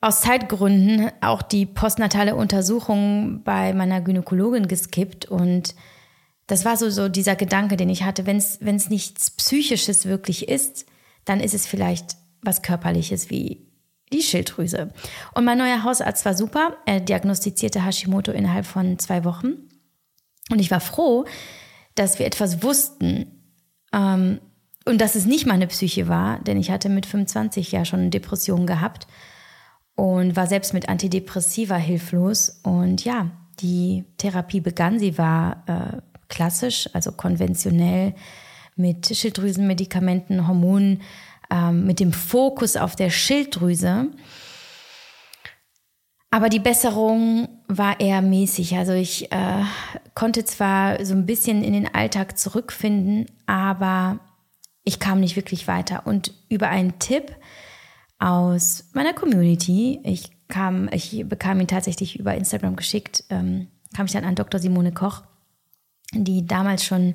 aus 0.00 0.20
Zeitgründen 0.20 1.10
auch 1.20 1.40
die 1.40 1.64
postnatale 1.66 2.34
Untersuchung 2.34 3.42
bei 3.42 3.72
meiner 3.72 4.00
Gynäkologin 4.00 4.68
geskippt 4.68 5.26
und 5.26 5.74
das 6.46 6.64
war 6.64 6.76
so, 6.76 6.90
so 6.90 7.08
dieser 7.08 7.36
Gedanke, 7.36 7.76
den 7.76 7.88
ich 7.88 8.02
hatte, 8.02 8.26
wenn 8.26 8.36
es 8.36 8.90
nichts 8.90 9.30
Psychisches 9.30 10.04
wirklich 10.04 10.48
ist, 10.48 10.86
dann 11.24 11.40
ist 11.40 11.54
es 11.54 11.66
vielleicht 11.66 12.16
was 12.42 12.62
Körperliches 12.62 13.30
wie 13.30 13.66
die 14.12 14.22
Schilddrüse. 14.22 14.92
Und 15.34 15.44
mein 15.44 15.58
neuer 15.58 15.82
Hausarzt 15.82 16.24
war 16.24 16.34
super. 16.34 16.76
Er 16.84 17.00
diagnostizierte 17.00 17.84
Hashimoto 17.84 18.30
innerhalb 18.32 18.66
von 18.66 18.98
zwei 18.98 19.24
Wochen. 19.24 19.54
Und 20.50 20.58
ich 20.58 20.70
war 20.70 20.80
froh, 20.80 21.24
dass 21.94 22.18
wir 22.18 22.26
etwas 22.26 22.62
wussten 22.62 23.42
ähm, 23.92 24.40
und 24.84 25.00
dass 25.00 25.14
es 25.14 25.24
nicht 25.24 25.46
meine 25.46 25.66
Psyche 25.66 26.08
war, 26.08 26.40
denn 26.40 26.58
ich 26.58 26.70
hatte 26.70 26.88
mit 26.88 27.06
25 27.06 27.72
ja 27.72 27.84
schon 27.84 28.10
Depressionen 28.10 28.66
gehabt 28.66 29.06
und 29.96 30.36
war 30.36 30.46
selbst 30.46 30.74
mit 30.74 30.88
Antidepressiva 30.88 31.76
hilflos. 31.76 32.60
Und 32.62 33.04
ja, 33.04 33.30
die 33.60 34.04
Therapie 34.18 34.60
begann. 34.60 34.98
Sie 34.98 35.16
war 35.16 35.62
äh, 35.66 36.00
klassisch, 36.28 36.88
also 36.92 37.12
konventionell 37.12 38.14
mit 38.76 39.06
Schilddrüsenmedikamenten, 39.16 40.48
Hormonen, 40.48 41.02
ähm, 41.50 41.86
mit 41.86 42.00
dem 42.00 42.12
Fokus 42.12 42.76
auf 42.76 42.96
der 42.96 43.10
Schilddrüse. 43.10 44.10
Aber 46.30 46.48
die 46.48 46.58
Besserung 46.58 47.48
war 47.68 48.00
eher 48.00 48.20
mäßig. 48.20 48.76
Also 48.76 48.92
ich 48.92 49.30
äh, 49.30 49.62
konnte 50.14 50.44
zwar 50.44 51.04
so 51.04 51.14
ein 51.14 51.26
bisschen 51.26 51.62
in 51.62 51.72
den 51.72 51.94
Alltag 51.94 52.36
zurückfinden, 52.36 53.26
aber 53.46 54.18
ich 54.84 55.00
kam 55.00 55.20
nicht 55.20 55.36
wirklich 55.36 55.66
weiter. 55.66 56.06
Und 56.06 56.32
über 56.48 56.68
einen 56.68 56.98
Tipp 56.98 57.34
aus 58.18 58.90
meiner 58.92 59.12
Community, 59.12 60.00
ich 60.04 60.30
kam, 60.48 60.88
ich 60.92 61.24
bekam 61.26 61.60
ihn 61.60 61.66
tatsächlich 61.66 62.18
über 62.18 62.34
Instagram 62.34 62.76
geschickt, 62.76 63.24
ähm, 63.30 63.68
kam 63.94 64.06
ich 64.06 64.12
dann 64.12 64.24
an 64.24 64.34
Dr. 64.34 64.60
Simone 64.60 64.92
Koch 64.92 65.22
die 66.22 66.46
damals 66.46 66.84
schon 66.84 67.14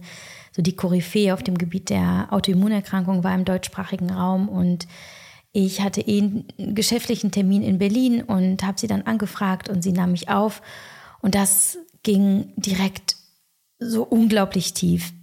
so 0.51 0.61
die 0.61 0.75
Koryphäe 0.75 1.33
auf 1.33 1.43
dem 1.43 1.57
Gebiet 1.57 1.89
der 1.89 2.27
Autoimmunerkrankung 2.31 3.23
war 3.23 3.35
im 3.35 3.45
deutschsprachigen 3.45 4.11
Raum 4.11 4.49
und 4.49 4.87
ich 5.51 5.81
hatte 5.81 6.01
eh 6.01 6.19
einen 6.21 6.75
geschäftlichen 6.75 7.31
Termin 7.31 7.63
in 7.63 7.79
Berlin 7.79 8.21
und 8.21 8.63
habe 8.63 8.79
sie 8.79 8.87
dann 8.87 9.03
angefragt 9.03 9.69
und 9.69 9.83
sie 9.83 9.91
nahm 9.91 10.11
mich 10.11 10.29
auf 10.29 10.61
und 11.21 11.35
das 11.35 11.77
ging 12.03 12.53
direkt 12.55 13.15
so 13.79 14.03
unglaublich 14.03 14.73
tief. 14.73 15.13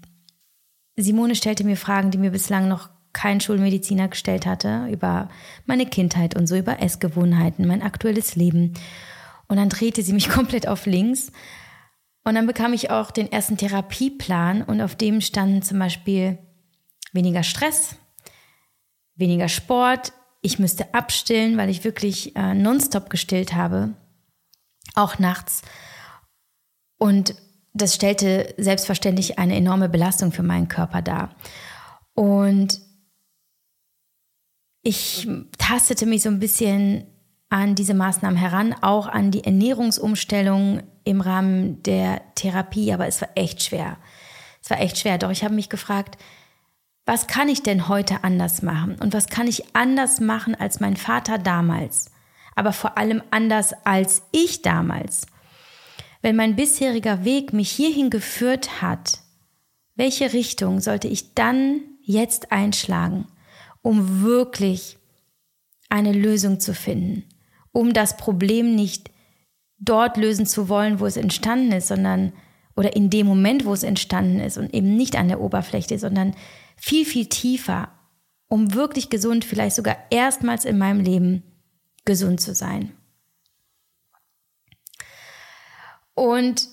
Simone 0.97 1.35
stellte 1.35 1.65
mir 1.65 1.77
Fragen, 1.77 2.11
die 2.11 2.19
mir 2.19 2.31
bislang 2.31 2.69
noch 2.69 2.91
kein 3.13 3.41
Schulmediziner 3.41 4.09
gestellt 4.09 4.47
hatte, 4.47 4.89
über 4.91 5.29
meine 5.65 5.87
Kindheit 5.87 6.37
und 6.37 6.47
so, 6.47 6.57
über 6.57 6.81
Essgewohnheiten, 6.83 7.67
mein 7.67 7.83
aktuelles 7.83 8.37
Leben. 8.37 8.75
Und 9.49 9.57
dann 9.57 9.69
drehte 9.69 10.03
sie 10.03 10.13
mich 10.13 10.29
komplett 10.31 10.69
auf 10.69 10.87
links 10.87 11.33
und 12.27 12.35
dann 12.35 12.49
bekam 12.49 12.73
ich 12.73 12.91
auch 12.91 13.13
den 13.13 13.31
ersten 13.31 13.57
Therapieplan 13.57 14.63
und 14.63 14.81
auf 14.81 14.97
dem 14.97 15.21
standen 15.21 15.63
zum 15.63 15.79
Beispiel 15.79 16.39
weniger 17.13 17.45
Stress, 17.45 17.95
weniger 19.15 19.49
Sport. 19.49 20.13
Ich 20.43 20.59
müsste 20.59 20.93
abstillen, 20.93 21.57
weil 21.57 21.71
ich 21.71 21.85
wirklich 21.85 22.35
äh, 22.35 22.53
nonstop 22.53 23.11
gestillt 23.11 23.55
habe, 23.55 23.95
auch 24.97 25.21
nachts. 25.21 25.63
Und 26.99 27.37
das 27.77 27.95
stellte 27.95 28.55
selbstverständlich 28.57 29.39
eine 29.39 29.57
enorme 29.57 29.89
Belastung 29.89 30.33
für 30.33 30.43
meinen 30.43 30.69
Körper 30.69 31.03
dar. 31.03 31.35
Und 32.15 32.81
ich 34.83 35.29
tastete 35.59 36.07
mich 36.07 36.23
so 36.23 36.29
ein 36.29 36.39
bisschen 36.39 37.07
an 37.49 37.75
diese 37.75 37.95
Maßnahmen 37.95 38.39
heran, 38.39 38.75
auch 38.81 39.07
an 39.07 39.31
die 39.31 39.45
Ernährungsumstellung 39.45 40.83
im 41.05 41.21
Rahmen 41.21 41.83
der 41.83 42.23
Therapie, 42.35 42.93
aber 42.93 43.07
es 43.07 43.21
war 43.21 43.29
echt 43.35 43.63
schwer. 43.63 43.99
Es 44.63 44.71
war 44.71 44.81
echt 44.81 44.99
schwer. 44.99 45.19
Doch 45.19 45.31
ich 45.31 45.45
habe 45.45 45.55
mich 45.55 45.69
gefragt, 45.69 46.19
was 47.05 47.29
kann 47.29 47.49
ich 47.49 47.63
denn 47.63 47.89
heute 47.89 48.25
anders 48.25 48.63
machen? 48.63 48.97
Und 49.01 49.15
was 49.15 49.29
kann 49.29 49.47
ich 49.47 49.77
anders 49.77 50.19
machen 50.19 50.55
als 50.57 50.81
mein 50.81 50.97
Vater 50.97 51.39
damals? 51.39 52.11
Aber 52.57 52.73
vor 52.73 52.99
allem 52.99 53.23
anders 53.31 53.75
als 53.85 54.23
ich 54.33 54.63
damals. 54.63 55.27
Wenn 56.27 56.35
mein 56.35 56.57
bisheriger 56.57 57.25
Weg 57.25 57.53
mich 57.53 57.71
hierhin 57.71 58.11
geführt 58.11 58.83
hat, 58.83 59.21
welche 59.95 60.33
Richtung 60.33 60.81
sollte 60.81 61.07
ich 61.07 61.35
dann 61.35 61.83
jetzt 62.03 62.51
einschlagen, 62.51 63.29
um 63.81 64.23
wirklich 64.23 64.99
eine 65.89 66.13
Lösung 66.13 66.59
zu 66.59 66.75
finden, 66.75 67.23
um 67.71 67.93
das 67.93 68.17
Problem 68.17 68.75
nicht 68.75 69.13
dort 69.79 70.17
lösen 70.17 70.47
zu 70.47 70.69
wollen, 70.69 70.99
wo 70.99 71.07
es 71.07 71.17
entstanden 71.17 71.71
ist, 71.71 71.87
sondern 71.87 72.33
oder 72.75 72.97
in 72.97 73.09
dem 73.09 73.29
Moment, 73.29 73.65
wo 73.65 73.73
es 73.73 73.85
entstanden 73.85 74.41
ist 74.41 74.59
und 74.59 74.75
eben 74.75 74.97
nicht 74.97 75.15
an 75.15 75.29
der 75.29 75.41
Oberfläche, 75.41 75.97
sondern 75.97 76.35
viel, 76.77 77.05
viel 77.05 77.27
tiefer, 77.27 77.93
um 78.49 78.75
wirklich 78.75 79.11
gesund, 79.11 79.45
vielleicht 79.45 79.77
sogar 79.77 79.97
erstmals 80.11 80.65
in 80.65 80.77
meinem 80.77 80.99
Leben 81.05 81.45
gesund 82.05 82.41
zu 82.41 82.53
sein. 82.53 82.96
Und 86.17 86.69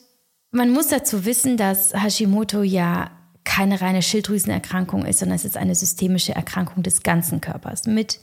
man 0.52 0.72
muss 0.72 0.88
dazu 0.88 1.26
wissen, 1.26 1.58
dass 1.58 1.94
Hashimoto 1.94 2.64
ja 2.64 3.12
keine 3.44 3.82
reine 3.82 4.02
Schilddrüsenerkrankung 4.02 5.06
ist, 5.06 5.20
sondern 5.20 5.36
es 5.36 5.46
ist 5.46 5.58
eine 5.58 5.76
systemische 5.76 6.34
Erkrankung 6.34 6.82
des 6.82 7.04
ganzen 7.04 7.42
Körpers 7.42 7.86
mit 7.86 8.20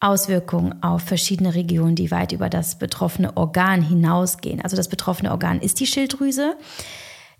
Auswirkungen 0.00 0.82
auf 0.82 1.02
verschiedene 1.02 1.54
Regionen, 1.54 1.96
die 1.96 2.10
weit 2.10 2.32
über 2.32 2.50
das 2.50 2.78
betroffene 2.78 3.36
Organ 3.36 3.82
hinausgehen. 3.82 4.60
Also 4.60 4.76
das 4.76 4.88
betroffene 4.88 5.30
Organ 5.30 5.60
ist 5.60 5.80
die 5.80 5.86
Schilddrüse. 5.86 6.56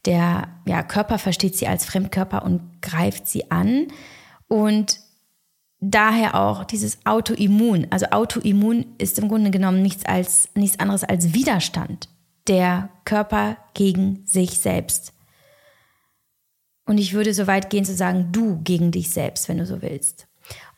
Der 0.07 0.49
ja, 0.67 0.83
Körper 0.83 1.19
versteht 1.19 1.57
sie 1.57 1.67
als 1.67 1.85
Fremdkörper 1.85 2.43
und 2.43 2.81
greift 2.81 3.29
sie 3.29 3.51
an. 3.51 3.89
Und 4.49 4.99
daher 5.81 6.41
auch 6.41 6.65
dieses 6.65 7.05
Autoimmun. 7.05 7.87
Also 7.91 8.07
Autoimmun 8.07 8.87
ist 8.97 9.19
im 9.19 9.29
Grunde 9.29 9.51
genommen 9.51 9.83
nichts, 9.83 10.07
als, 10.07 10.49
nichts 10.55 10.81
anderes 10.81 11.05
als 11.05 11.35
Widerstand 11.35 12.09
der 12.49 12.91
Körper 13.05 13.57
gegen 13.75 14.25
sich 14.27 14.59
selbst. 14.59 15.13
Und 16.87 16.99
ich 16.99 17.13
würde 17.13 17.35
so 17.35 17.47
weit 17.47 17.71
gehen 17.71 17.85
zu 17.85 17.95
sagen, 17.95 18.29
du 18.33 18.61
gegen 18.63 18.91
dich 18.91 19.11
selbst, 19.11 19.49
wenn 19.49 19.59
du 19.59 19.67
so 19.67 19.83
willst. 19.83 20.27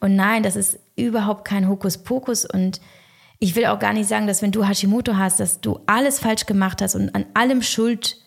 Und 0.01 0.17
nein, 0.17 0.43
das 0.43 0.57
ist 0.57 0.79
überhaupt 0.97 1.45
kein 1.45 1.69
Hokuspokus 1.69 2.45
und 2.45 2.81
ich 3.39 3.57
will 3.57 3.67
auch 3.67 3.81
gar 3.81 3.93
nicht 3.93 4.09
sagen, 4.09 4.29
dass 4.29 4.41
wenn 4.41 4.53
du 4.53 4.65
Hashimoto 4.65 5.17
hast, 5.17 5.41
dass 5.41 5.61
du 5.61 5.81
alles 5.87 6.21
falsch 6.21 6.47
gemacht 6.47 6.81
hast 6.81 6.95
und 6.95 7.13
an 7.15 7.27
allem 7.35 7.61
schuld 7.61 8.19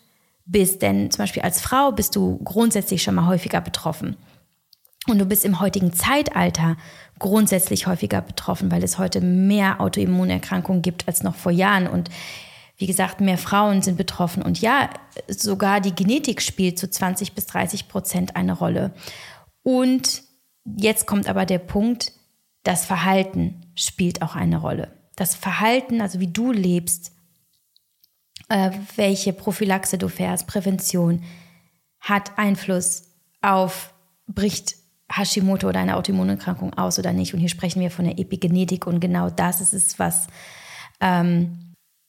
bist. 0.46 0.82
Denn 0.82 1.10
zum 1.10 1.24
Beispiel 1.24 1.42
als 1.42 1.62
Frau 1.62 1.94
bist 1.94 2.18
du 2.18 2.38
grundsätzlich 2.44 3.02
schon 3.02 3.16
mal 3.16 3.26
häufiger 3.26 3.62
betroffen. 3.62 4.18
Und 5.08 5.20
du 5.20 5.26
bist 5.26 5.46
im 5.46 5.62
heutigen 5.62 5.94
Zeitalter 5.94 6.76
grundsätzlich 7.18 7.88
häufiger 7.88 8.22
betroffen, 8.22 8.72
weil 8.72 8.84
es 8.84 8.98
heute 8.98 9.22
mehr 9.22 9.80
Autoimmunerkrankungen 9.80 10.82
gibt 10.82 11.08
als 11.08 11.24
noch 11.24 11.36
vor 11.36 11.52
Jahren. 11.52 11.88
Und 11.88 12.10
wie 12.78 12.88
gesagt, 12.88 13.22
mehr 13.22 13.38
Frauen 13.38 13.82
sind 13.82 13.98
betroffen. 13.98 14.44
Und 14.44 14.60
ja, 14.60 14.90
sogar 15.28 15.82
die 15.82 15.96
Genetik 15.96 16.42
spielt 16.42 16.78
zu 16.78 16.90
20 16.90 17.34
bis 17.34 17.46
30 17.46 17.88
Prozent 17.88 18.36
eine 18.36 18.54
Rolle. 18.54 18.94
Und 19.64 20.26
Jetzt 20.66 21.06
kommt 21.06 21.30
aber 21.30 21.46
der 21.46 21.60
Punkt, 21.60 22.12
das 22.64 22.86
Verhalten 22.86 23.62
spielt 23.76 24.22
auch 24.22 24.36
eine 24.36 24.58
Rolle. 24.58 24.92
das 25.18 25.34
Verhalten, 25.34 26.02
also 26.02 26.20
wie 26.20 26.28
du 26.28 26.52
lebst, 26.52 27.14
äh, 28.50 28.72
welche 28.98 29.32
Prophylaxe 29.32 29.98
du 29.98 30.10
fährst, 30.10 30.46
Prävention, 30.46 31.24
hat 32.02 32.38
Einfluss 32.38 33.04
auf, 33.42 33.94
bricht 34.28 34.76
Hashimoto 35.10 35.70
oder 35.70 35.80
eine 35.80 35.96
Autoimmunerkrankung 35.96 36.74
aus 36.74 37.00
oder 37.00 37.14
nicht. 37.14 37.34
Und 37.34 37.40
hier 37.40 37.48
sprechen 37.48 37.80
wir 37.80 37.92
von 37.92 38.04
der 38.04 38.20
Epigenetik 38.20 38.88
und 38.88 39.00
genau 39.00 39.30
das 39.30 39.62
ist 39.62 39.72
es, 39.72 40.00
was, 40.00 40.28
ähm, 41.00 41.65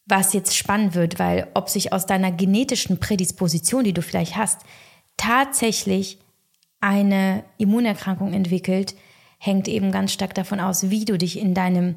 was 0.06 0.32
jetzt 0.32 0.56
spannend 0.56 0.94
wird, 0.94 1.18
weil 1.18 1.48
ob 1.54 1.68
sich 1.68 1.92
aus 1.92 2.06
deiner 2.06 2.30
genetischen 2.30 2.98
Prädisposition, 2.98 3.84
die 3.84 3.92
du 3.92 4.02
vielleicht 4.02 4.36
hast, 4.36 4.60
tatsächlich 5.16 6.18
eine 6.80 7.44
Immunerkrankung 7.58 8.32
entwickelt, 8.32 8.94
hängt 9.38 9.68
eben 9.68 9.90
ganz 9.90 10.12
stark 10.12 10.34
davon 10.34 10.60
aus, 10.60 10.90
wie 10.90 11.04
du 11.04 11.18
dich 11.18 11.38
in 11.38 11.54
deinem 11.54 11.96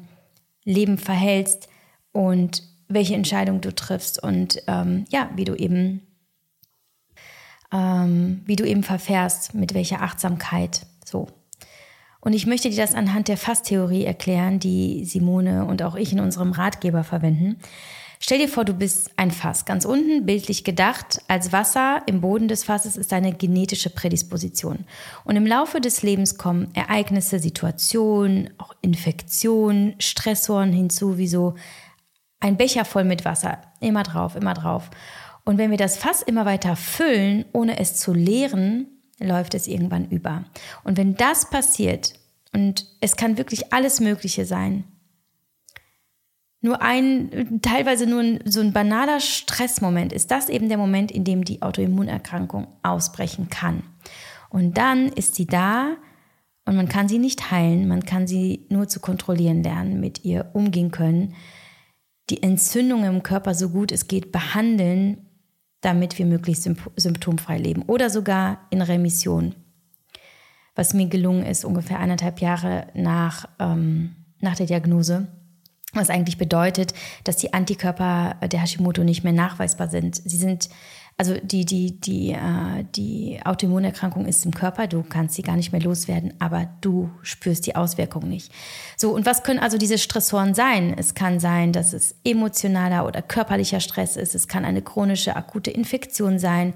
Leben 0.64 0.98
verhältst 0.98 1.68
und 2.12 2.62
welche 2.88 3.14
Entscheidung 3.14 3.60
du 3.60 3.74
triffst 3.74 4.22
und 4.22 4.62
ähm, 4.66 5.04
ja, 5.10 5.30
wie 5.36 5.44
du 5.44 5.54
eben 5.54 6.02
ähm, 7.72 8.42
wie 8.46 8.56
du 8.56 8.66
eben 8.66 8.82
verfährst, 8.82 9.54
mit 9.54 9.74
welcher 9.74 10.02
Achtsamkeit. 10.02 10.86
So. 11.04 11.28
Und 12.20 12.34
ich 12.34 12.46
möchte 12.46 12.68
dir 12.68 12.76
das 12.76 12.94
anhand 12.94 13.28
der 13.28 13.36
Fasstheorie 13.36 14.04
erklären, 14.04 14.58
die 14.58 15.04
Simone 15.04 15.64
und 15.64 15.82
auch 15.82 15.96
ich 15.96 16.12
in 16.12 16.20
unserem 16.20 16.52
Ratgeber 16.52 17.02
verwenden. 17.02 17.56
Stell 18.22 18.38
dir 18.38 18.48
vor, 18.48 18.66
du 18.66 18.74
bist 18.74 19.12
ein 19.16 19.30
Fass. 19.30 19.64
Ganz 19.64 19.86
unten, 19.86 20.26
bildlich 20.26 20.62
gedacht, 20.62 21.22
als 21.26 21.52
Wasser 21.52 22.02
im 22.04 22.20
Boden 22.20 22.48
des 22.48 22.64
Fasses 22.64 22.98
ist 22.98 23.12
deine 23.12 23.32
genetische 23.32 23.88
Prädisposition. 23.88 24.84
Und 25.24 25.36
im 25.36 25.46
Laufe 25.46 25.80
des 25.80 26.02
Lebens 26.02 26.36
kommen 26.36 26.68
Ereignisse, 26.74 27.38
Situationen, 27.38 28.50
auch 28.58 28.74
Infektionen, 28.82 29.94
Stressoren 29.98 30.70
hinzu, 30.70 31.16
wie 31.16 31.28
so 31.28 31.54
ein 32.40 32.58
Becher 32.58 32.84
voll 32.84 33.04
mit 33.04 33.24
Wasser. 33.24 33.62
Immer 33.80 34.02
drauf, 34.02 34.36
immer 34.36 34.52
drauf. 34.52 34.90
Und 35.46 35.56
wenn 35.56 35.70
wir 35.70 35.78
das 35.78 35.96
Fass 35.96 36.20
immer 36.20 36.44
weiter 36.44 36.76
füllen, 36.76 37.46
ohne 37.54 37.78
es 37.80 37.96
zu 37.96 38.12
leeren, 38.12 38.99
läuft 39.20 39.54
es 39.54 39.68
irgendwann 39.68 40.08
über. 40.08 40.44
Und 40.82 40.96
wenn 40.96 41.14
das 41.14 41.50
passiert, 41.50 42.14
und 42.52 42.86
es 43.00 43.16
kann 43.16 43.38
wirklich 43.38 43.72
alles 43.72 44.00
Mögliche 44.00 44.44
sein, 44.44 44.84
nur 46.62 46.82
ein, 46.82 47.60
teilweise 47.62 48.06
nur 48.06 48.20
ein, 48.20 48.40
so 48.44 48.60
ein 48.60 48.72
banaler 48.72 49.20
Stressmoment, 49.20 50.12
ist 50.12 50.30
das 50.30 50.48
eben 50.48 50.68
der 50.68 50.76
Moment, 50.76 51.10
in 51.10 51.24
dem 51.24 51.44
die 51.44 51.62
Autoimmunerkrankung 51.62 52.66
ausbrechen 52.82 53.48
kann. 53.48 53.82
Und 54.50 54.76
dann 54.76 55.08
ist 55.08 55.36
sie 55.36 55.46
da 55.46 55.96
und 56.66 56.76
man 56.76 56.88
kann 56.88 57.08
sie 57.08 57.18
nicht 57.18 57.50
heilen, 57.50 57.88
man 57.88 58.04
kann 58.04 58.26
sie 58.26 58.66
nur 58.68 58.88
zu 58.88 59.00
kontrollieren 59.00 59.62
lernen, 59.62 60.00
mit 60.00 60.24
ihr 60.24 60.50
umgehen 60.52 60.90
können, 60.90 61.34
die 62.28 62.42
Entzündung 62.42 63.04
im 63.04 63.22
Körper 63.22 63.54
so 63.54 63.70
gut 63.70 63.90
es 63.90 64.06
geht 64.06 64.30
behandeln 64.30 65.29
damit 65.80 66.18
wir 66.18 66.26
möglichst 66.26 66.68
symptomfrei 66.96 67.58
leben 67.58 67.82
oder 67.82 68.10
sogar 68.10 68.66
in 68.70 68.82
Remission. 68.82 69.54
Was 70.74 70.94
mir 70.94 71.06
gelungen 71.06 71.44
ist, 71.44 71.64
ungefähr 71.64 71.98
eineinhalb 71.98 72.40
Jahre 72.40 72.86
nach, 72.94 73.48
ähm, 73.58 74.14
nach 74.40 74.56
der 74.56 74.66
Diagnose, 74.66 75.28
was 75.92 76.10
eigentlich 76.10 76.38
bedeutet, 76.38 76.94
dass 77.24 77.36
die 77.36 77.52
Antikörper 77.52 78.36
der 78.46 78.60
Hashimoto 78.60 79.02
nicht 79.04 79.24
mehr 79.24 79.32
nachweisbar 79.32 79.88
sind. 79.88 80.16
Sie 80.16 80.36
sind 80.36 80.68
also 81.20 81.34
die, 81.42 81.66
die, 81.66 82.00
die, 82.00 82.30
äh, 82.30 82.82
die 82.96 83.40
Autoimmunerkrankung 83.44 84.24
ist 84.24 84.46
im 84.46 84.54
Körper, 84.54 84.86
du 84.86 85.02
kannst 85.02 85.34
sie 85.34 85.42
gar 85.42 85.54
nicht 85.54 85.70
mehr 85.70 85.82
loswerden, 85.82 86.32
aber 86.38 86.70
du 86.80 87.10
spürst 87.20 87.66
die 87.66 87.76
Auswirkungen 87.76 88.30
nicht. 88.30 88.50
So, 88.96 89.10
und 89.10 89.26
was 89.26 89.42
können 89.42 89.58
also 89.58 89.76
diese 89.76 89.98
Stressoren 89.98 90.54
sein? 90.54 90.94
Es 90.96 91.14
kann 91.14 91.38
sein, 91.38 91.74
dass 91.74 91.92
es 91.92 92.14
emotionaler 92.24 93.04
oder 93.04 93.20
körperlicher 93.20 93.80
Stress 93.80 94.16
ist, 94.16 94.34
es 94.34 94.48
kann 94.48 94.64
eine 94.64 94.80
chronische 94.80 95.36
akute 95.36 95.70
Infektion 95.70 96.38
sein, 96.38 96.72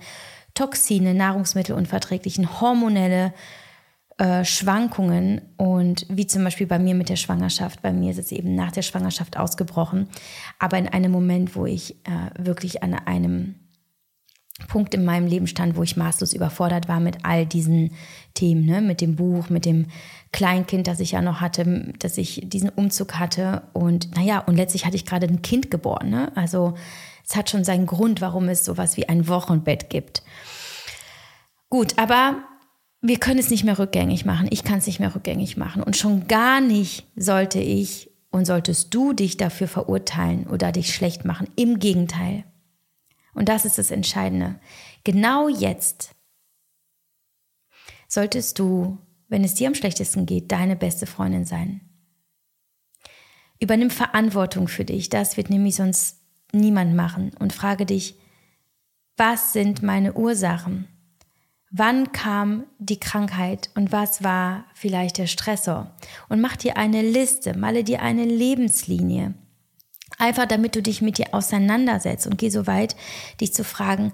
Toxine, 0.52 1.14
Nahrungsmittelunverträglichen, 1.14 2.60
hormonelle 2.60 3.32
äh, 4.18 4.44
Schwankungen 4.44 5.40
und 5.56 6.06
wie 6.08 6.26
zum 6.26 6.44
Beispiel 6.44 6.66
bei 6.66 6.78
mir 6.78 6.94
mit 6.94 7.08
der 7.08 7.16
Schwangerschaft. 7.16 7.82
Bei 7.82 7.92
mir 7.92 8.12
ist 8.12 8.18
es 8.18 8.32
eben 8.32 8.54
nach 8.54 8.72
der 8.72 8.82
Schwangerschaft 8.82 9.36
ausgebrochen, 9.36 10.08
aber 10.58 10.78
in 10.78 10.88
einem 10.88 11.10
Moment, 11.10 11.56
wo 11.56 11.66
ich 11.66 11.96
äh, 12.06 12.30
wirklich 12.38 12.82
an 12.82 12.94
einem 12.94 13.56
Punkt 14.68 14.94
in 14.94 15.04
meinem 15.04 15.26
Leben 15.26 15.48
stand, 15.48 15.76
wo 15.76 15.82
ich 15.82 15.96
maßlos 15.96 16.32
überfordert 16.32 16.86
war 16.86 17.00
mit 17.00 17.24
all 17.24 17.44
diesen 17.44 17.90
Themen, 18.34 18.64
ne? 18.64 18.80
mit 18.82 19.00
dem 19.00 19.16
Buch, 19.16 19.50
mit 19.50 19.64
dem 19.64 19.86
Kleinkind, 20.30 20.86
das 20.86 21.00
ich 21.00 21.12
ja 21.12 21.22
noch 21.22 21.40
hatte, 21.40 21.92
dass 21.98 22.16
ich 22.16 22.42
diesen 22.44 22.68
Umzug 22.68 23.18
hatte 23.18 23.62
und 23.72 24.14
naja, 24.16 24.38
und 24.38 24.54
letztlich 24.54 24.86
hatte 24.86 24.96
ich 24.96 25.06
gerade 25.06 25.26
ein 25.26 25.42
Kind 25.42 25.72
geboren. 25.72 26.08
Ne? 26.08 26.30
Also 26.36 26.74
es 27.26 27.34
hat 27.34 27.50
schon 27.50 27.64
seinen 27.64 27.86
Grund, 27.86 28.20
warum 28.20 28.48
es 28.48 28.64
sowas 28.64 28.96
wie 28.96 29.08
ein 29.08 29.26
Wochenbett 29.26 29.90
gibt. 29.90 30.22
Gut, 31.68 31.98
aber 31.98 32.44
wir 33.06 33.20
können 33.20 33.38
es 33.38 33.50
nicht 33.50 33.64
mehr 33.64 33.78
rückgängig 33.78 34.24
machen. 34.24 34.48
Ich 34.50 34.64
kann 34.64 34.78
es 34.78 34.86
nicht 34.86 34.98
mehr 34.98 35.14
rückgängig 35.14 35.58
machen. 35.58 35.82
Und 35.82 35.94
schon 35.94 36.26
gar 36.26 36.62
nicht 36.62 37.06
sollte 37.16 37.60
ich 37.60 38.10
und 38.30 38.46
solltest 38.46 38.94
du 38.94 39.12
dich 39.12 39.36
dafür 39.36 39.68
verurteilen 39.68 40.46
oder 40.46 40.72
dich 40.72 40.94
schlecht 40.94 41.26
machen. 41.26 41.48
Im 41.54 41.78
Gegenteil. 41.78 42.44
Und 43.34 43.50
das 43.50 43.66
ist 43.66 43.76
das 43.76 43.90
Entscheidende. 43.90 44.58
Genau 45.04 45.48
jetzt 45.48 46.14
solltest 48.08 48.58
du, 48.58 48.96
wenn 49.28 49.44
es 49.44 49.52
dir 49.52 49.68
am 49.68 49.74
schlechtesten 49.74 50.24
geht, 50.24 50.50
deine 50.50 50.74
beste 50.74 51.04
Freundin 51.04 51.44
sein. 51.44 51.82
Übernimm 53.60 53.90
Verantwortung 53.90 54.66
für 54.66 54.86
dich. 54.86 55.10
Das 55.10 55.36
wird 55.36 55.50
nämlich 55.50 55.76
sonst 55.76 56.22
niemand 56.52 56.94
machen. 56.94 57.32
Und 57.38 57.52
frage 57.52 57.84
dich, 57.84 58.18
was 59.18 59.52
sind 59.52 59.82
meine 59.82 60.14
Ursachen? 60.14 60.88
Wann 61.76 62.12
kam 62.12 62.66
die 62.78 63.00
Krankheit 63.00 63.68
und 63.74 63.90
was 63.90 64.22
war 64.22 64.64
vielleicht 64.74 65.18
der 65.18 65.26
Stressor? 65.26 65.90
Und 66.28 66.40
mach 66.40 66.54
dir 66.54 66.76
eine 66.76 67.02
Liste, 67.02 67.58
male 67.58 67.82
dir 67.82 68.00
eine 68.00 68.24
Lebenslinie. 68.24 69.34
Einfach 70.16 70.46
damit 70.46 70.76
du 70.76 70.82
dich 70.82 71.02
mit 71.02 71.18
dir 71.18 71.34
auseinandersetzt 71.34 72.28
und 72.28 72.38
geh 72.38 72.48
so 72.48 72.68
weit, 72.68 72.94
dich 73.40 73.52
zu 73.52 73.64
fragen, 73.64 74.12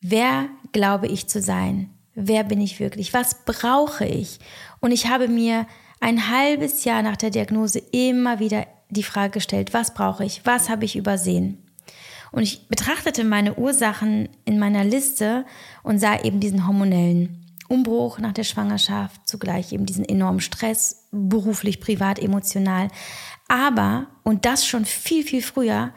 wer 0.00 0.46
glaube 0.70 1.08
ich 1.08 1.26
zu 1.26 1.42
sein? 1.42 1.90
Wer 2.14 2.44
bin 2.44 2.60
ich 2.60 2.78
wirklich? 2.78 3.12
Was 3.12 3.44
brauche 3.44 4.04
ich? 4.04 4.38
Und 4.78 4.92
ich 4.92 5.08
habe 5.08 5.26
mir 5.26 5.66
ein 5.98 6.30
halbes 6.30 6.84
Jahr 6.84 7.02
nach 7.02 7.16
der 7.16 7.30
Diagnose 7.30 7.80
immer 7.90 8.38
wieder 8.38 8.68
die 8.90 9.02
Frage 9.02 9.32
gestellt, 9.32 9.74
was 9.74 9.92
brauche 9.92 10.24
ich? 10.24 10.46
Was 10.46 10.68
habe 10.68 10.84
ich 10.84 10.94
übersehen? 10.94 11.66
Und 12.32 12.42
ich 12.42 12.68
betrachtete 12.68 13.24
meine 13.24 13.56
Ursachen 13.56 14.28
in 14.44 14.58
meiner 14.58 14.84
Liste 14.84 15.44
und 15.82 15.98
sah 15.98 16.20
eben 16.22 16.40
diesen 16.40 16.66
hormonellen 16.66 17.46
Umbruch 17.68 18.18
nach 18.18 18.32
der 18.32 18.44
Schwangerschaft, 18.44 19.28
zugleich 19.28 19.72
eben 19.72 19.86
diesen 19.86 20.04
enormen 20.04 20.40
Stress, 20.40 21.08
beruflich, 21.12 21.80
privat, 21.80 22.18
emotional, 22.18 22.88
aber, 23.48 24.06
und 24.22 24.44
das 24.44 24.66
schon 24.66 24.84
viel, 24.84 25.24
viel 25.24 25.42
früher, 25.42 25.92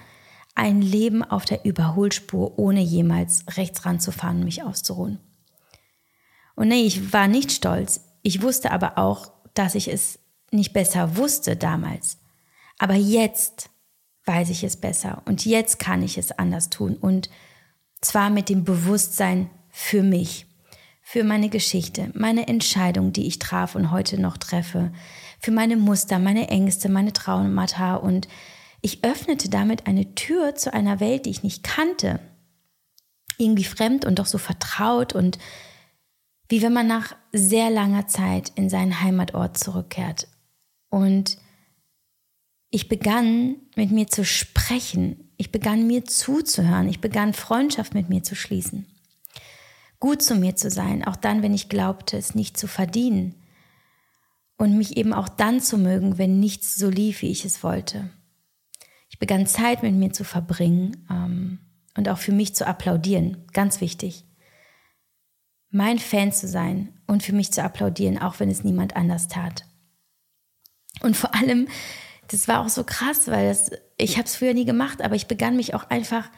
ein 0.56 0.82
Leben 0.82 1.24
auf 1.24 1.46
der 1.46 1.66
Überholspur, 1.66 2.58
ohne 2.60 2.82
jemals 2.82 3.46
rechts 3.58 3.86
ranzufahren 3.86 4.38
und 4.38 4.46
mich 4.46 4.64
auszuruhen. 4.64 5.20
Und 6.56 6.68
nee, 6.68 6.84
ich 6.84 7.14
war 7.14 7.28
nicht 7.28 7.52
stolz. 7.52 8.02
Ich 8.22 8.42
wusste 8.42 8.72
aber 8.72 8.98
auch, 8.98 9.32
dass 9.54 9.76
ich 9.76 9.88
es 9.88 10.20
nicht 10.52 10.74
besser 10.74 11.18
wusste 11.18 11.56
damals. 11.56 12.20
Aber 12.78 12.94
jetzt 12.94 13.70
weiß 14.26 14.50
ich 14.50 14.64
es 14.64 14.78
besser 14.78 15.22
und 15.26 15.46
jetzt 15.46 15.80
kann 15.80 16.02
ich 16.02 16.18
es 16.18 16.32
anders 16.32 16.70
tun. 16.70 16.96
Und 16.96 17.30
zwar 18.02 18.30
mit 18.30 18.50
dem 18.50 18.64
Bewusstsein 18.64 19.50
für 19.70 20.04
mich, 20.04 20.46
für 21.02 21.24
meine 21.24 21.50
Geschichte, 21.50 22.12
meine 22.14 22.48
Entscheidung, 22.48 23.12
die 23.12 23.28
ich 23.28 23.40
traf 23.40 23.76
und 23.76 23.92
heute 23.92 24.20
noch 24.20 24.38
treffe, 24.38 24.94
für 25.40 25.52
meine 25.52 25.76
Muster, 25.76 26.20
meine 26.20 26.48
Ängste, 26.48 26.90
meine 26.90 27.12
Traumata 27.12 27.96
und 27.96 28.28
ich 28.82 29.04
öffnete 29.04 29.50
damit 29.50 29.88
eine 29.88 30.14
Tür 30.16 30.56
zu 30.56 30.74
einer 30.74 31.00
Welt, 31.00 31.26
die 31.26 31.30
ich 31.30 31.44
nicht 31.44 31.64
kannte. 31.64 32.20
Irgendwie 33.38 33.64
fremd 33.64 34.06
und 34.06 34.20
doch 34.20 34.26
so 34.26 34.38
vertraut 34.38 35.14
und 35.14 35.38
wie 36.50 36.62
wenn 36.62 36.74
man 36.74 36.88
nach 36.88 37.16
sehr 37.32 37.70
langer 37.70 38.08
Zeit 38.08 38.52
in 38.56 38.70
seinen 38.70 39.02
Heimatort 39.02 39.58
zurückkehrt. 39.58 40.28
Und 40.90 41.38
ich 42.74 42.90
begann 42.90 43.58
mit 43.76 43.92
mir 43.92 44.08
zu 44.08 44.26
sprechen. 44.26 45.30
Ich 45.38 45.52
begann 45.52 45.86
mir 45.86 46.06
zuzuhören. 46.06 46.90
Ich 46.90 47.02
begann 47.02 47.34
Freundschaft 47.34 47.94
mit 47.94 48.10
mir 48.10 48.24
zu 48.24 48.36
schließen. 48.36 48.88
Gut 50.00 50.24
zu 50.24 50.34
mir 50.34 50.56
zu 50.56 50.72
sein, 50.72 51.06
auch 51.06 51.16
dann, 51.16 51.44
wenn 51.44 51.54
ich 51.54 51.70
glaubte, 51.70 52.18
es 52.18 52.34
nicht 52.34 52.58
zu 52.58 52.66
verdienen 52.66 53.36
und 54.58 54.76
mich 54.76 54.98
eben 54.98 55.14
auch 55.14 55.30
dann 55.30 55.62
zu 55.62 55.78
mögen, 55.78 56.18
wenn 56.18 56.40
nichts 56.40 56.76
so 56.76 56.90
lief, 56.90 57.22
wie 57.22 57.30
ich 57.30 57.46
es 57.46 57.62
wollte. 57.62 58.10
Ich 59.08 59.20
begann 59.20 59.46
Zeit 59.46 59.84
mit 59.84 59.94
mir 59.94 60.12
zu 60.12 60.24
verbringen 60.24 61.06
ähm, 61.12 61.60
und 61.96 62.10
auch 62.10 62.18
für 62.18 62.32
mich 62.32 62.56
zu 62.56 62.66
applaudieren, 62.66 63.46
ganz 63.54 63.82
wichtig. 63.82 64.26
Mein 65.70 66.00
Fan 66.00 66.32
zu 66.32 66.48
sein 66.48 67.00
und 67.06 67.22
für 67.22 67.34
mich 67.34 67.52
zu 67.52 67.64
applaudieren, 67.64 68.18
auch 68.18 68.40
wenn 68.40 68.50
es 68.50 68.64
niemand 68.64 68.96
anders 68.96 69.28
tat. 69.28 69.64
Und 71.02 71.16
vor 71.16 71.36
allem 71.36 71.68
das 72.30 72.48
war 72.48 72.62
auch 72.62 72.70
so 72.70 72.84
krass, 72.84 73.28
weil 73.28 73.50
das, 73.50 73.72
ich 73.98 74.18
habe 74.18 74.28
es 74.28 74.36
früher 74.36 74.54
nie 74.54 74.66
gemacht, 74.66 75.02
aber 75.02 75.16
ich 75.16 75.28
begann 75.28 75.56
mich 75.56 75.74
auch 75.74 75.90
einfach 75.90 76.30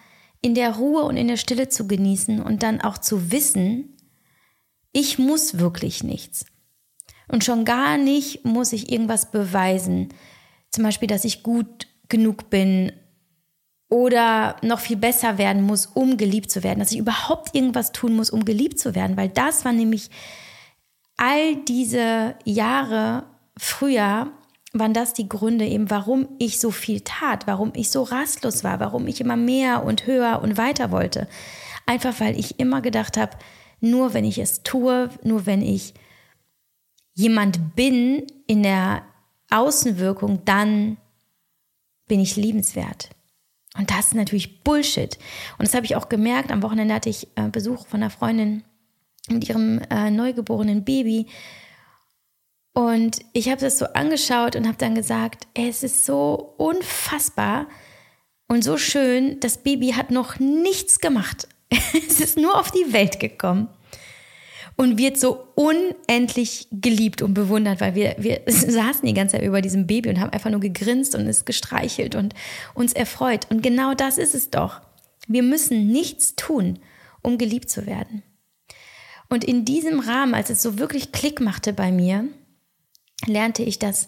in 0.41 0.55
der 0.55 0.75
Ruhe 0.75 1.03
und 1.03 1.17
in 1.17 1.27
der 1.27 1.37
Stille 1.37 1.69
zu 1.69 1.87
genießen 1.87 2.41
und 2.41 2.63
dann 2.63 2.81
auch 2.81 2.97
zu 2.97 3.31
wissen, 3.31 3.97
ich 4.91 5.19
muss 5.19 5.57
wirklich 5.57 6.03
nichts. 6.03 6.45
Und 7.27 7.43
schon 7.43 7.65
gar 7.65 7.97
nicht 7.97 8.45
muss 8.45 8.71
ich 8.71 8.91
irgendwas 8.91 9.31
beweisen. 9.31 10.09
Zum 10.69 10.83
Beispiel, 10.83 11.07
dass 11.07 11.25
ich 11.25 11.43
gut 11.43 11.87
genug 12.07 12.49
bin 12.49 12.91
oder 13.89 14.57
noch 14.61 14.79
viel 14.79 14.97
besser 14.97 15.37
werden 15.37 15.63
muss, 15.63 15.85
um 15.87 16.17
geliebt 16.17 16.51
zu 16.51 16.63
werden. 16.63 16.79
Dass 16.79 16.91
ich 16.91 16.97
überhaupt 16.97 17.55
irgendwas 17.55 17.91
tun 17.91 18.15
muss, 18.15 18.29
um 18.29 18.45
geliebt 18.45 18.79
zu 18.79 18.95
werden. 18.95 19.17
Weil 19.17 19.29
das 19.29 19.65
war 19.65 19.73
nämlich 19.73 20.09
all 21.17 21.55
diese 21.55 22.35
Jahre 22.43 23.23
früher, 23.57 24.31
waren 24.79 24.93
das 24.93 25.13
die 25.13 25.29
Gründe 25.29 25.65
eben, 25.65 25.89
warum 25.89 26.27
ich 26.37 26.59
so 26.59 26.71
viel 26.71 27.01
tat, 27.01 27.47
warum 27.47 27.71
ich 27.75 27.89
so 27.89 28.03
rastlos 28.03 28.63
war, 28.63 28.79
warum 28.79 29.07
ich 29.07 29.21
immer 29.21 29.37
mehr 29.37 29.83
und 29.83 30.05
höher 30.05 30.41
und 30.41 30.57
weiter 30.57 30.91
wollte. 30.91 31.27
Einfach 31.85 32.19
weil 32.19 32.37
ich 32.37 32.59
immer 32.59 32.81
gedacht 32.81 33.17
habe, 33.17 33.37
nur 33.79 34.13
wenn 34.13 34.25
ich 34.25 34.37
es 34.37 34.63
tue, 34.63 35.09
nur 35.23 35.45
wenn 35.45 35.61
ich 35.61 35.93
jemand 37.13 37.75
bin 37.75 38.27
in 38.47 38.63
der 38.63 39.03
Außenwirkung, 39.49 40.43
dann 40.45 40.97
bin 42.07 42.19
ich 42.19 42.35
liebenswert. 42.35 43.09
Und 43.77 43.91
das 43.91 44.07
ist 44.07 44.15
natürlich 44.15 44.63
Bullshit. 44.63 45.17
Und 45.57 45.67
das 45.67 45.73
habe 45.73 45.85
ich 45.85 45.95
auch 45.95 46.09
gemerkt. 46.09 46.51
Am 46.51 46.63
Wochenende 46.63 46.93
hatte 46.93 47.09
ich 47.09 47.27
äh, 47.35 47.49
Besuch 47.49 47.87
von 47.87 48.01
einer 48.01 48.09
Freundin 48.09 48.63
mit 49.29 49.47
ihrem 49.49 49.79
äh, 49.89 50.11
neugeborenen 50.11 50.83
Baby. 50.83 51.27
Und 52.75 53.19
ich 53.31 53.49
habe 53.49 53.61
das 53.61 53.79
so 53.79 53.85
angeschaut 53.85 54.57
und 54.57 54.67
habe 54.67 54.77
dann 54.77 54.95
gesagt, 54.95 55.47
es 55.53 55.81
ist 55.81 56.05
so 56.05 56.53
unfassbar 56.57 57.67
und 58.49 58.65
so 58.65 58.77
schön. 58.77 59.39
Das 59.39 59.59
Baby 59.59 59.93
hat 59.93 60.11
noch 60.11 60.39
nichts 60.39 60.99
gemacht. 60.99 61.47
es 62.07 62.19
ist 62.19 62.37
nur 62.37 62.59
auf 62.59 62.71
die 62.71 62.91
Welt 62.91 63.21
gekommen 63.21 63.69
und 64.75 64.97
wird 64.97 65.17
so 65.17 65.47
unendlich 65.55 66.67
geliebt 66.69 67.21
und 67.21 67.33
bewundert, 67.33 67.79
weil 67.79 67.95
wir, 67.95 68.17
wir 68.19 68.41
saßen 68.47 69.05
die 69.05 69.13
ganze 69.13 69.37
Zeit 69.37 69.45
über 69.45 69.61
diesem 69.61 69.87
Baby 69.87 70.09
und 70.09 70.19
haben 70.19 70.31
einfach 70.31 70.51
nur 70.51 70.59
gegrinst 70.59 71.15
und 71.15 71.27
es 71.27 71.45
gestreichelt 71.45 72.13
und 72.13 72.33
uns 72.73 72.91
erfreut. 72.91 73.47
Und 73.49 73.63
genau 73.63 73.93
das 73.93 74.17
ist 74.17 74.35
es 74.35 74.49
doch. 74.49 74.81
Wir 75.29 75.43
müssen 75.43 75.87
nichts 75.87 76.35
tun, 76.35 76.79
um 77.21 77.37
geliebt 77.37 77.69
zu 77.69 77.85
werden. 77.85 78.21
Und 79.29 79.45
in 79.45 79.63
diesem 79.63 80.01
Rahmen, 80.01 80.33
als 80.33 80.49
es 80.49 80.61
so 80.61 80.77
wirklich 80.77 81.13
Klick 81.13 81.39
machte 81.39 81.71
bei 81.71 81.93
mir, 81.93 82.27
lernte 83.25 83.63
ich, 83.63 83.79
dass 83.79 84.07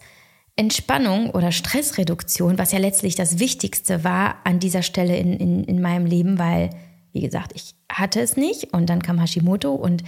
Entspannung 0.56 1.30
oder 1.30 1.52
Stressreduktion, 1.52 2.58
was 2.58 2.72
ja 2.72 2.80
letztlich 2.80 3.16
das 3.16 3.40
Wichtigste 3.40 4.04
war 4.04 4.38
an 4.44 4.60
dieser 4.60 4.82
Stelle 4.82 5.16
in, 5.18 5.34
in, 5.34 5.64
in 5.64 5.82
meinem 5.82 6.06
Leben, 6.06 6.40
weil, 6.40 6.72
wie 7.14 7.22
gesagt, 7.22 7.52
ich 7.56 7.76
hatte 7.90 8.20
es 8.22 8.38
nicht 8.38 8.74
und 8.74 8.90
dann 8.90 9.04
kam 9.04 9.20
Hashimoto 9.20 9.74
und 9.74 10.04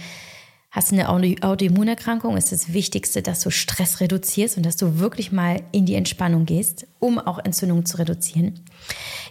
hast 0.72 0.92
eine 0.92 1.08
Autoimmunerkrankung, 1.08 2.36
ist 2.36 2.52
das 2.52 2.72
Wichtigste, 2.72 3.22
dass 3.22 3.40
du 3.40 3.50
Stress 3.50 4.00
reduzierst 4.00 4.56
und 4.56 4.64
dass 4.64 4.76
du 4.76 4.98
wirklich 4.98 5.32
mal 5.32 5.62
in 5.72 5.86
die 5.86 5.96
Entspannung 5.96 6.46
gehst, 6.46 6.86
um 7.00 7.18
auch 7.18 7.38
Entzündungen 7.38 7.86
zu 7.86 7.98
reduzieren. 7.98 8.60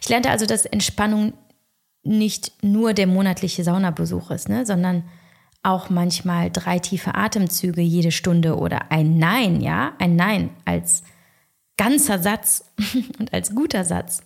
Ich 0.01 0.09
lernte 0.09 0.29
also, 0.29 0.45
dass 0.45 0.65
Entspannung 0.65 1.33
nicht 2.03 2.51
nur 2.61 2.93
der 2.93 3.07
monatliche 3.07 3.63
Saunabesuch 3.63 4.31
ist, 4.31 4.49
ne, 4.49 4.65
sondern 4.65 5.03
auch 5.63 5.89
manchmal 5.89 6.51
drei 6.51 6.79
tiefe 6.79 7.15
Atemzüge 7.15 7.81
jede 7.81 8.11
Stunde 8.11 8.57
oder 8.57 8.91
ein 8.91 9.17
Nein, 9.17 9.61
ja, 9.61 9.93
ein 9.99 10.15
Nein 10.15 10.51
als 10.65 11.03
ganzer 11.77 12.19
Satz 12.19 12.65
und 13.19 13.33
als 13.33 13.53
guter 13.53 13.85
Satz. 13.85 14.23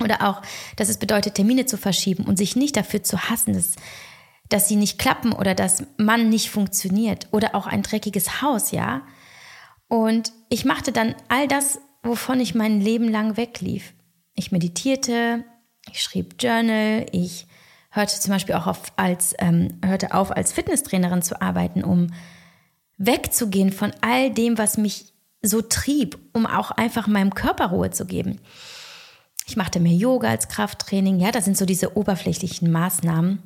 Oder 0.00 0.28
auch, 0.28 0.42
dass 0.76 0.88
es 0.88 0.98
bedeutet, 0.98 1.34
Termine 1.34 1.64
zu 1.64 1.78
verschieben 1.78 2.24
und 2.24 2.36
sich 2.36 2.54
nicht 2.54 2.76
dafür 2.76 3.02
zu 3.02 3.30
hassen, 3.30 3.54
dass, 3.54 3.76
dass 4.48 4.68
sie 4.68 4.76
nicht 4.76 4.98
klappen 4.98 5.32
oder 5.32 5.54
dass 5.54 5.84
man 5.96 6.28
nicht 6.28 6.50
funktioniert. 6.50 7.28
Oder 7.30 7.54
auch 7.54 7.66
ein 7.66 7.82
dreckiges 7.82 8.42
Haus, 8.42 8.72
ja. 8.72 9.02
Und 9.88 10.32
ich 10.50 10.64
machte 10.66 10.92
dann 10.92 11.14
all 11.28 11.48
das, 11.48 11.80
wovon 12.02 12.40
ich 12.40 12.54
mein 12.54 12.80
Leben 12.80 13.08
lang 13.10 13.38
weglief. 13.38 13.94
Ich 14.34 14.52
meditierte, 14.52 15.44
ich 15.90 16.02
schrieb 16.02 16.34
Journal, 16.38 17.06
ich 17.12 17.46
hörte 17.96 18.20
zum 18.20 18.32
Beispiel 18.32 18.54
auch 18.54 18.66
auf 18.66 18.92
als, 18.96 19.34
ähm, 19.38 19.78
hörte 19.84 20.14
auf, 20.14 20.30
als 20.30 20.52
Fitnesstrainerin 20.52 21.22
zu 21.22 21.40
arbeiten, 21.40 21.82
um 21.82 22.08
wegzugehen 22.98 23.72
von 23.72 23.92
all 24.00 24.30
dem, 24.30 24.58
was 24.58 24.78
mich 24.78 25.12
so 25.42 25.62
trieb, 25.62 26.18
um 26.32 26.46
auch 26.46 26.70
einfach 26.70 27.06
meinem 27.06 27.34
Körper 27.34 27.66
Ruhe 27.66 27.90
zu 27.90 28.06
geben. 28.06 28.40
Ich 29.46 29.56
machte 29.56 29.80
mehr 29.80 29.92
Yoga 29.92 30.28
als 30.28 30.48
Krafttraining. 30.48 31.20
Ja, 31.20 31.30
das 31.30 31.44
sind 31.44 31.56
so 31.56 31.66
diese 31.66 31.96
oberflächlichen 31.96 32.70
Maßnahmen, 32.70 33.42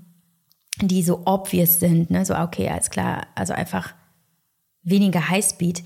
die 0.81 1.03
so 1.03 1.23
obvious 1.27 1.79
sind. 1.79 2.11
Ne? 2.11 2.25
So, 2.25 2.35
okay, 2.35 2.69
alles 2.69 2.91
klar. 2.91 3.27
Also 3.35 3.53
einfach 3.53 3.95
weniger 4.83 5.29
Highspeed. 5.29 5.85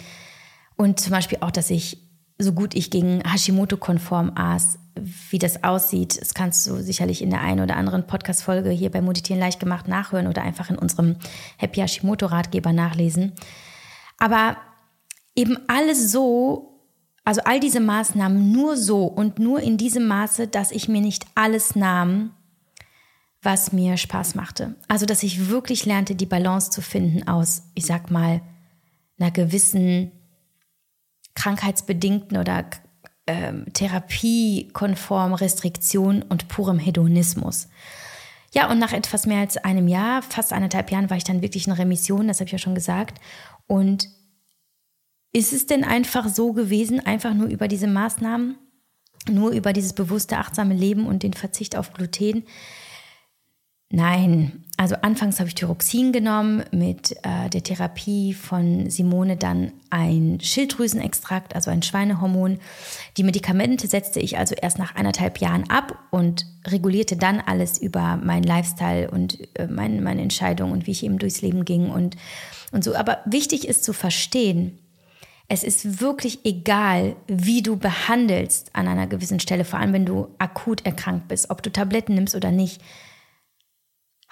Und 0.77 1.01
zum 1.01 1.11
Beispiel 1.11 1.39
auch, 1.41 1.51
dass 1.51 1.71
ich 1.71 1.99
so 2.39 2.53
gut 2.53 2.75
ich 2.75 2.91
gegen 2.91 3.23
Hashimoto-konform 3.29 4.33
aß, 4.37 4.79
wie 4.97 5.39
das 5.39 5.65
aussieht, 5.65 6.21
das 6.21 6.35
kannst 6.35 6.67
du 6.67 6.83
sicherlich 6.83 7.23
in 7.23 7.31
der 7.31 7.41
einen 7.41 7.61
oder 7.61 7.77
anderen 7.77 8.07
Podcast-Folge 8.07 8.71
hier 8.71 8.91
bei 8.91 9.01
Meditieren 9.01 9.41
leicht 9.41 9.61
gemacht 9.61 9.89
nachhören 9.89 10.27
oder 10.27 10.43
einfach 10.43 10.71
in 10.71 10.79
unserem 10.79 11.17
Happy 11.57 11.81
Hashimoto-Ratgeber 11.81 12.73
nachlesen. 12.73 13.33
Aber 14.19 14.57
eben 15.35 15.59
alles 15.67 16.13
so, 16.13 16.81
also 17.25 17.41
all 17.45 17.59
diese 17.59 17.81
Maßnahmen 17.81 18.53
nur 18.53 18.77
so 18.77 19.05
und 19.05 19.39
nur 19.39 19.61
in 19.61 19.77
diesem 19.77 20.07
Maße, 20.07 20.47
dass 20.47 20.71
ich 20.71 20.89
mir 20.89 21.01
nicht 21.01 21.27
alles 21.35 21.75
nahm, 21.75 22.31
was 23.43 23.73
mir 23.73 23.97
Spaß 23.97 24.37
machte. 24.37 24.77
Also, 24.89 25.07
dass 25.07 25.23
ich 25.23 25.49
wirklich 25.49 25.85
lernte, 25.85 26.15
die 26.15 26.27
Balance 26.27 26.71
zu 26.71 26.81
finden 26.81 27.29
aus, 27.29 27.65
ich 27.75 27.85
sag 27.85 28.11
mal, 28.11 28.41
einer 29.19 29.31
gewissen 29.31 30.13
krankheitsbedingten 31.35 32.37
oder 32.39 32.65
ähm, 33.27 33.67
therapiekonform 33.73 35.35
Restriktion 35.35 36.23
und 36.23 36.49
purem 36.49 36.79
Hedonismus. 36.79 37.69
Ja, 38.53 38.71
und 38.71 38.79
nach 38.79 38.93
etwas 38.93 39.27
mehr 39.27 39.41
als 39.41 39.57
einem 39.57 39.89
Jahr, 39.89 40.23
fast 40.23 40.53
anderthalb 40.53 40.91
Jahren, 40.91 41.11
war 41.11 41.17
ich 41.17 41.25
dann 41.25 41.43
wirklich 41.43 41.67
in 41.67 41.73
Remission, 41.73 42.29
das 42.29 42.39
habe 42.39 42.47
ich 42.47 42.53
ja 42.53 42.59
schon 42.59 42.75
gesagt. 42.75 43.21
Und 43.67 44.09
ist 45.33 45.53
es 45.53 45.67
denn 45.67 45.83
einfach 45.83 46.29
so 46.29 46.53
gewesen, 46.53 47.05
einfach 47.05 47.35
nur 47.35 47.49
über 47.49 47.67
diese 47.67 47.89
Maßnahmen, 47.89 48.57
nur 49.29 49.51
über 49.51 49.73
dieses 49.73 49.93
bewusste, 49.93 50.39
achtsame 50.39 50.75
Leben 50.75 51.07
und 51.07 51.25
den 51.25 51.33
Verzicht 51.33 51.77
auf 51.77 51.93
Gluten? 51.93 52.45
Nein, 53.95 54.65
also 54.77 54.97
anfangs 55.03 55.39
habe 55.39 55.49
ich 55.49 55.55
Thyroxin 55.55 56.11
genommen, 56.11 56.65
mit 56.73 57.13
äh, 57.23 57.49
der 57.49 57.63
Therapie 57.63 58.35
von 58.35 58.91
Simone 58.91 59.37
dann 59.37 59.71
ein 59.89 60.41
Schilddrüsenextrakt, 60.43 61.55
also 61.55 61.71
ein 61.71 61.85
Schweinehormon. 61.85 62.59
Die 63.17 63.23
Medikamente 63.23 63.87
setzte 63.87 64.19
ich 64.19 64.37
also 64.37 64.57
erst 64.61 64.81
nach 64.81 64.97
anderthalb 64.97 65.39
Jahren 65.39 65.71
ab 65.71 65.97
und 66.11 66.45
regulierte 66.67 67.17
dann 67.17 67.39
alles 67.39 67.79
über 67.79 68.17
meinen 68.17 68.43
Lifestyle 68.43 69.09
und 69.13 69.39
äh, 69.57 69.69
mein, 69.69 70.03
meine 70.03 70.23
Entscheidung 70.23 70.73
und 70.73 70.89
wie 70.89 70.91
ich 70.91 71.05
eben 71.05 71.19
durchs 71.19 71.41
Leben 71.41 71.65
ging 71.65 71.91
und, 71.91 72.17
und 72.73 72.83
so. 72.83 72.97
Aber 72.97 73.19
wichtig 73.27 73.69
ist 73.69 73.85
zu 73.85 73.93
verstehen, 73.93 74.77
es 75.47 75.63
ist 75.63 76.01
wirklich 76.01 76.45
egal, 76.45 77.15
wie 77.29 77.63
du 77.63 77.77
behandelst 77.77 78.75
an 78.75 78.89
einer 78.89 79.07
gewissen 79.07 79.39
Stelle, 79.39 79.65
vor 79.65 79.79
allem 79.79 79.93
wenn 79.93 80.07
du 80.07 80.35
akut 80.39 80.85
erkrankt 80.85 81.29
bist, 81.29 81.51
ob 81.51 81.63
du 81.63 81.71
Tabletten 81.71 82.17
nimmst 82.17 82.35
oder 82.35 82.51
nicht 82.51 82.83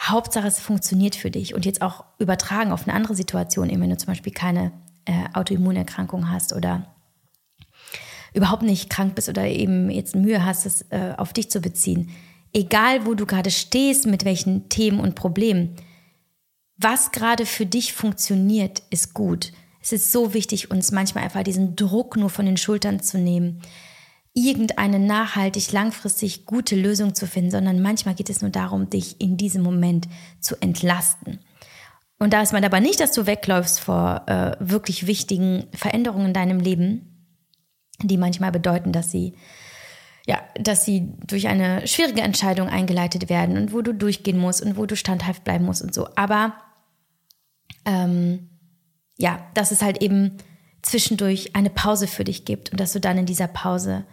Hauptsache, 0.02 0.46
es 0.46 0.58
funktioniert 0.58 1.14
für 1.14 1.30
dich 1.30 1.54
und 1.54 1.64
jetzt 1.64 1.80
auch 1.80 2.04
übertragen 2.18 2.72
auf 2.72 2.86
eine 2.86 2.94
andere 2.94 3.14
Situation, 3.14 3.70
eben 3.70 3.82
wenn 3.82 3.90
du 3.90 3.96
zum 3.96 4.08
Beispiel 4.08 4.32
keine 4.32 4.72
äh, 5.04 5.24
Autoimmunerkrankung 5.32 6.30
hast 6.30 6.52
oder 6.52 6.86
überhaupt 8.34 8.62
nicht 8.62 8.90
krank 8.90 9.14
bist 9.14 9.28
oder 9.28 9.46
eben 9.46 9.90
jetzt 9.90 10.16
Mühe 10.16 10.44
hast, 10.44 10.66
es 10.66 10.82
äh, 10.90 11.14
auf 11.16 11.32
dich 11.32 11.50
zu 11.50 11.60
beziehen. 11.60 12.10
Egal, 12.52 13.06
wo 13.06 13.14
du 13.14 13.26
gerade 13.26 13.50
stehst, 13.50 14.06
mit 14.06 14.24
welchen 14.24 14.68
Themen 14.68 15.00
und 15.00 15.14
Problemen, 15.14 15.76
was 16.76 17.12
gerade 17.12 17.46
für 17.46 17.66
dich 17.66 17.92
funktioniert, 17.92 18.82
ist 18.90 19.14
gut. 19.14 19.52
Es 19.80 19.92
ist 19.92 20.12
so 20.12 20.34
wichtig, 20.34 20.70
uns 20.70 20.92
manchmal 20.92 21.24
einfach 21.24 21.42
diesen 21.42 21.76
Druck 21.76 22.16
nur 22.16 22.30
von 22.30 22.46
den 22.46 22.56
Schultern 22.56 23.00
zu 23.00 23.18
nehmen 23.18 23.62
irgendeine 24.34 24.98
nachhaltig, 24.98 25.72
langfristig 25.72 26.46
gute 26.46 26.74
Lösung 26.74 27.14
zu 27.14 27.26
finden, 27.26 27.50
sondern 27.50 27.82
manchmal 27.82 28.14
geht 28.14 28.30
es 28.30 28.40
nur 28.40 28.50
darum, 28.50 28.88
dich 28.88 29.20
in 29.20 29.36
diesem 29.36 29.62
Moment 29.62 30.08
zu 30.40 30.56
entlasten. 30.60 31.40
Und 32.18 32.32
da 32.32 32.40
ist 32.40 32.52
man 32.52 32.64
aber 32.64 32.80
nicht, 32.80 33.00
dass 33.00 33.12
du 33.12 33.26
wegläufst 33.26 33.80
vor 33.80 34.22
äh, 34.26 34.56
wirklich 34.60 35.06
wichtigen 35.06 35.66
Veränderungen 35.74 36.26
in 36.26 36.32
deinem 36.32 36.60
Leben, 36.60 37.26
die 38.02 38.16
manchmal 38.16 38.52
bedeuten, 38.52 38.92
dass 38.92 39.10
sie 39.10 39.34
ja, 40.24 40.40
dass 40.54 40.84
sie 40.84 41.14
durch 41.26 41.48
eine 41.48 41.86
schwierige 41.88 42.20
Entscheidung 42.20 42.68
eingeleitet 42.68 43.28
werden 43.28 43.56
und 43.56 43.72
wo 43.72 43.82
du 43.82 43.92
durchgehen 43.92 44.38
musst 44.38 44.62
und 44.62 44.76
wo 44.76 44.86
du 44.86 44.94
standhaft 44.94 45.42
bleiben 45.42 45.64
musst 45.64 45.82
und 45.82 45.92
so. 45.92 46.08
Aber 46.14 46.54
ähm, 47.84 48.50
ja, 49.18 49.44
das 49.54 49.72
ist 49.72 49.82
halt 49.82 50.00
eben 50.00 50.38
zwischendurch 50.82 51.56
eine 51.56 51.70
Pause 51.70 52.06
für 52.06 52.22
dich 52.24 52.44
gibt 52.44 52.70
und 52.70 52.78
dass 52.78 52.92
du 52.92 53.00
dann 53.00 53.18
in 53.18 53.26
dieser 53.26 53.48
Pause 53.48 54.04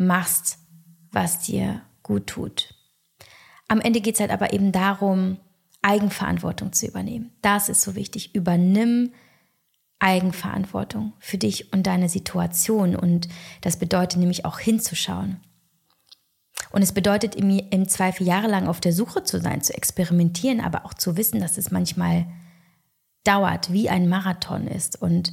machst, 0.00 0.58
was 1.12 1.40
dir 1.40 1.82
gut 2.02 2.26
tut. 2.26 2.74
Am 3.68 3.80
Ende 3.80 4.00
geht 4.00 4.14
es 4.14 4.20
halt 4.20 4.30
aber 4.30 4.52
eben 4.52 4.72
darum, 4.72 5.36
Eigenverantwortung 5.82 6.72
zu 6.72 6.86
übernehmen. 6.86 7.30
Das 7.42 7.68
ist 7.68 7.82
so 7.82 7.94
wichtig. 7.94 8.34
Übernimm 8.34 9.12
Eigenverantwortung 10.00 11.12
für 11.18 11.38
dich 11.38 11.72
und 11.72 11.86
deine 11.86 12.08
Situation. 12.08 12.96
Und 12.96 13.28
das 13.60 13.78
bedeutet 13.78 14.18
nämlich 14.18 14.44
auch 14.44 14.58
hinzuschauen. 14.58 15.40
Und 16.70 16.82
es 16.82 16.92
bedeutet 16.92 17.34
im, 17.34 17.50
im 17.50 17.88
Zweifel 17.88 18.26
jahrelang 18.26 18.66
auf 18.66 18.80
der 18.80 18.92
Suche 18.92 19.24
zu 19.24 19.40
sein, 19.40 19.62
zu 19.62 19.74
experimentieren, 19.74 20.60
aber 20.60 20.84
auch 20.84 20.94
zu 20.94 21.16
wissen, 21.16 21.40
dass 21.40 21.58
es 21.58 21.70
manchmal 21.70 22.26
dauert, 23.24 23.72
wie 23.72 23.90
ein 23.90 24.08
Marathon 24.08 24.66
ist. 24.66 25.00
Und 25.00 25.32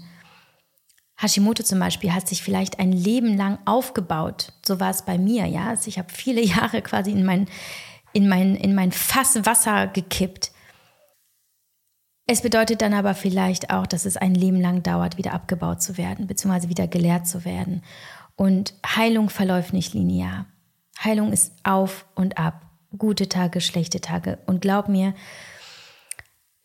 Hashimoto 1.17 1.63
zum 1.63 1.80
Beispiel 1.80 2.13
hat 2.13 2.27
sich 2.27 2.43
vielleicht 2.43 2.80
ein 2.80 2.91
Leben 2.91 3.36
lang 3.36 3.58
aufgebaut. 3.65 4.53
So 4.65 4.80
war 4.80 4.91
es 4.91 5.03
bei 5.03 5.17
mir, 5.17 5.45
ja. 5.47 5.67
Also 5.69 5.88
ich 5.88 5.97
habe 5.97 6.13
viele 6.13 6.41
Jahre 6.45 6.82
quasi 6.82 7.12
in 7.12 7.25
mein, 7.25 7.47
in 8.13 8.30
mein, 8.30 8.56
in 8.56 8.75
mein 8.75 8.91
Fass 8.91 9.45
Wasser 9.45 9.88
gekippt. 9.88 10.51
Es 12.30 12.41
bedeutet 12.41 12.82
dann 12.82 12.93
aber 12.93 13.15
vielleicht 13.15 13.69
auch, 13.71 13.88
dass 13.88 14.06
es 14.06 14.17
ein 14.17 14.36
Leben 14.36 14.60
lang 14.60 14.84
dauert, 14.84 15.17
wieder 15.17 15.34
abgebaut 15.34 15.82
zu 15.82 15.97
werden, 15.97 16.27
beziehungsweise 16.27 16.69
wieder 16.69 16.88
gelehrt 16.88 17.25
zu 17.25 17.45
werden. 17.45 17.84
Und 18.36 18.73
Heilung 18.86 19.30
verläuft 19.30 19.73
nicht 19.73 19.93
linear. 19.93 20.45
Heilung 21.03 21.32
ist 21.32 21.53
auf 21.63 22.06
und 22.15 22.38
ab. 22.38 22.62
Gute 22.97 23.30
Tage, 23.30 23.62
schlechte 23.62 24.01
Tage. 24.01 24.39
Und 24.45 24.62
glaub 24.62 24.89
mir, 24.89 25.13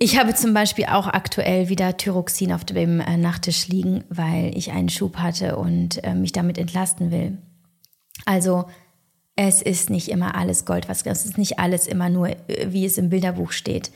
ich 0.03 0.19
habe 0.19 0.35
zum 0.35 0.53
Beispiel 0.53 0.87
auch 0.87 1.07
aktuell 1.07 1.69
wieder 1.69 1.97
Thyroxin 1.97 2.53
auf 2.53 2.65
dem 2.65 2.99
äh, 2.99 3.17
Nachttisch 3.17 3.69
liegen, 3.69 4.03
weil 4.09 4.51
ich 4.59 4.73
einen 4.73 4.89
Schub 4.89 5.19
hatte 5.19 5.55
und 5.55 6.03
äh, 6.03 6.15
mich 6.15 6.33
damit 6.33 6.59
entlasten 6.59 7.13
will. 7.13 7.39
Also 8.25 8.65
es 9.37 9.63
ist 9.63 9.91
nicht 9.91 10.09
immer 10.09 10.35
alles 10.35 10.65
Gold, 10.65 10.89
was 10.89 11.07
es 11.07 11.25
ist 11.25 11.39
nicht 11.39 11.61
alles 11.61 11.87
immer 11.87 12.09
nur, 12.09 12.31
äh, 12.31 12.73
wie 12.73 12.85
es 12.85 12.99
im 12.99 13.11
Bilderbuch 13.11 13.53
steht. 13.53 13.93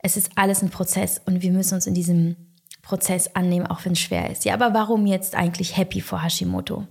Es 0.00 0.16
ist 0.16 0.32
alles 0.34 0.60
ein 0.60 0.70
Prozess 0.70 1.20
und 1.24 1.40
wir 1.40 1.52
müssen 1.52 1.74
uns 1.74 1.86
in 1.86 1.94
diesem 1.94 2.34
Prozess 2.82 3.36
annehmen, 3.36 3.68
auch 3.68 3.84
wenn 3.84 3.92
es 3.92 4.00
schwer 4.00 4.30
ist. 4.30 4.44
Ja, 4.44 4.54
aber 4.54 4.74
warum 4.74 5.06
jetzt 5.06 5.36
eigentlich 5.36 5.76
happy 5.76 6.00
vor 6.00 6.24
Hashimoto? 6.24 6.84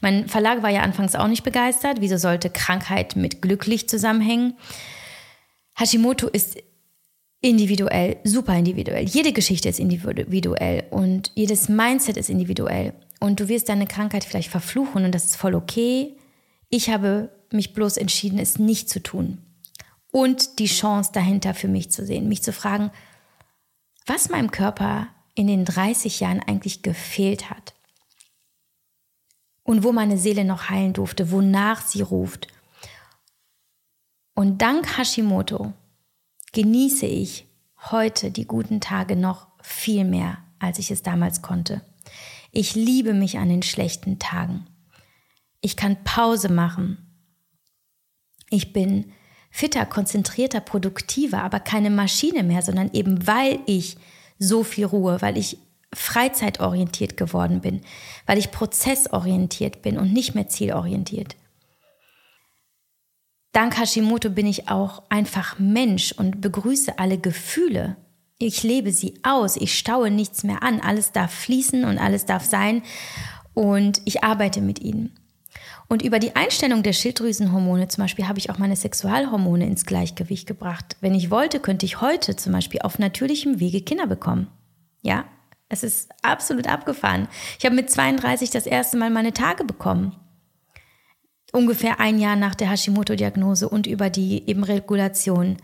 Mein 0.00 0.28
Verlag 0.28 0.62
war 0.62 0.70
ja 0.70 0.80
anfangs 0.80 1.14
auch 1.14 1.28
nicht 1.28 1.44
begeistert. 1.44 2.00
Wieso 2.00 2.16
sollte 2.16 2.48
Krankheit 2.48 3.16
mit 3.16 3.42
glücklich 3.42 3.86
zusammenhängen? 3.86 4.54
Hashimoto 5.74 6.26
ist 6.26 6.56
individuell, 7.42 8.18
super 8.24 8.56
individuell. 8.56 9.04
Jede 9.04 9.32
Geschichte 9.32 9.68
ist 9.68 9.80
individuell 9.80 10.84
und 10.90 11.32
jedes 11.34 11.68
Mindset 11.68 12.16
ist 12.16 12.30
individuell. 12.30 12.94
Und 13.20 13.40
du 13.40 13.48
wirst 13.48 13.68
deine 13.68 13.86
Krankheit 13.86 14.24
vielleicht 14.24 14.50
verfluchen 14.50 15.04
und 15.04 15.12
das 15.12 15.24
ist 15.24 15.36
voll 15.36 15.54
okay. 15.54 16.16
Ich 16.70 16.88
habe 16.88 17.30
mich 17.50 17.74
bloß 17.74 17.98
entschieden, 17.98 18.38
es 18.38 18.58
nicht 18.58 18.88
zu 18.88 19.02
tun. 19.02 19.38
Und 20.12 20.58
die 20.58 20.66
Chance 20.66 21.10
dahinter 21.12 21.52
für 21.54 21.68
mich 21.68 21.90
zu 21.90 22.06
sehen, 22.06 22.28
mich 22.28 22.42
zu 22.42 22.52
fragen, 22.52 22.90
was 24.06 24.30
meinem 24.30 24.50
Körper 24.50 25.08
in 25.34 25.46
den 25.46 25.64
30 25.64 26.20
Jahren 26.20 26.40
eigentlich 26.40 26.82
gefehlt 26.82 27.50
hat. 27.50 27.74
Und 29.64 29.84
wo 29.84 29.92
meine 29.92 30.18
Seele 30.18 30.44
noch 30.44 30.70
heilen 30.70 30.92
durfte, 30.92 31.30
wonach 31.30 31.82
sie 31.82 32.02
ruft. 32.02 32.48
Und 34.34 34.60
dank 34.60 34.98
Hashimoto 34.98 35.72
genieße 36.52 37.06
ich 37.06 37.46
heute 37.90 38.30
die 38.30 38.46
guten 38.46 38.80
Tage 38.80 39.16
noch 39.16 39.48
viel 39.62 40.04
mehr, 40.04 40.38
als 40.58 40.78
ich 40.78 40.90
es 40.90 41.02
damals 41.02 41.42
konnte. 41.42 41.82
Ich 42.52 42.74
liebe 42.74 43.14
mich 43.14 43.38
an 43.38 43.48
den 43.48 43.62
schlechten 43.62 44.18
Tagen. 44.18 44.66
Ich 45.60 45.76
kann 45.76 46.04
Pause 46.04 46.50
machen. 46.50 46.98
Ich 48.50 48.72
bin 48.72 49.12
fitter, 49.50 49.86
konzentrierter, 49.86 50.60
produktiver, 50.60 51.42
aber 51.42 51.60
keine 51.60 51.90
Maschine 51.90 52.42
mehr, 52.42 52.62
sondern 52.62 52.90
eben 52.92 53.26
weil 53.26 53.60
ich 53.66 53.96
so 54.38 54.64
viel 54.64 54.84
Ruhe, 54.84 55.22
weil 55.22 55.38
ich 55.38 55.58
freizeitorientiert 55.94 57.16
geworden 57.16 57.60
bin, 57.60 57.82
weil 58.26 58.38
ich 58.38 58.50
prozessorientiert 58.50 59.82
bin 59.82 59.98
und 59.98 60.12
nicht 60.12 60.34
mehr 60.34 60.48
zielorientiert. 60.48 61.36
Dank 63.52 63.78
Hashimoto 63.78 64.30
bin 64.30 64.46
ich 64.46 64.70
auch 64.70 65.02
einfach 65.10 65.58
Mensch 65.58 66.12
und 66.12 66.40
begrüße 66.40 66.98
alle 66.98 67.18
Gefühle. 67.18 67.96
Ich 68.38 68.62
lebe 68.62 68.92
sie 68.92 69.20
aus, 69.22 69.56
ich 69.56 69.78
staue 69.78 70.10
nichts 70.10 70.42
mehr 70.42 70.62
an, 70.62 70.80
alles 70.80 71.12
darf 71.12 71.32
fließen 71.32 71.84
und 71.84 71.98
alles 71.98 72.24
darf 72.24 72.44
sein 72.44 72.82
und 73.52 74.00
ich 74.06 74.24
arbeite 74.24 74.62
mit 74.62 74.80
ihnen. 74.80 75.18
Und 75.86 76.00
über 76.00 76.18
die 76.18 76.34
Einstellung 76.34 76.82
der 76.82 76.94
Schilddrüsenhormone 76.94 77.88
zum 77.88 78.04
Beispiel 78.04 78.26
habe 78.26 78.38
ich 78.38 78.48
auch 78.48 78.56
meine 78.56 78.74
Sexualhormone 78.74 79.66
ins 79.66 79.84
Gleichgewicht 79.84 80.46
gebracht. 80.46 80.96
Wenn 81.02 81.14
ich 81.14 81.30
wollte, 81.30 81.60
könnte 81.60 81.84
ich 81.84 82.00
heute 82.00 82.34
zum 82.36 82.52
Beispiel 82.52 82.80
auf 82.80 82.98
natürlichem 82.98 83.60
Wege 83.60 83.82
Kinder 83.82 84.06
bekommen. 84.06 84.48
Ja, 85.02 85.26
es 85.68 85.82
ist 85.82 86.10
absolut 86.22 86.66
abgefahren. 86.66 87.28
Ich 87.58 87.66
habe 87.66 87.76
mit 87.76 87.90
32 87.90 88.48
das 88.48 88.64
erste 88.64 88.96
Mal 88.96 89.10
meine 89.10 89.34
Tage 89.34 89.64
bekommen 89.64 90.16
ungefähr 91.52 92.00
ein 92.00 92.18
Jahr 92.18 92.34
nach 92.34 92.54
der 92.54 92.70
Hashimoto-Diagnose 92.70 93.68
und 93.68 93.86
über 93.86 94.10
die 94.10 94.48
eben 94.48 94.64
Regulation 94.64 95.58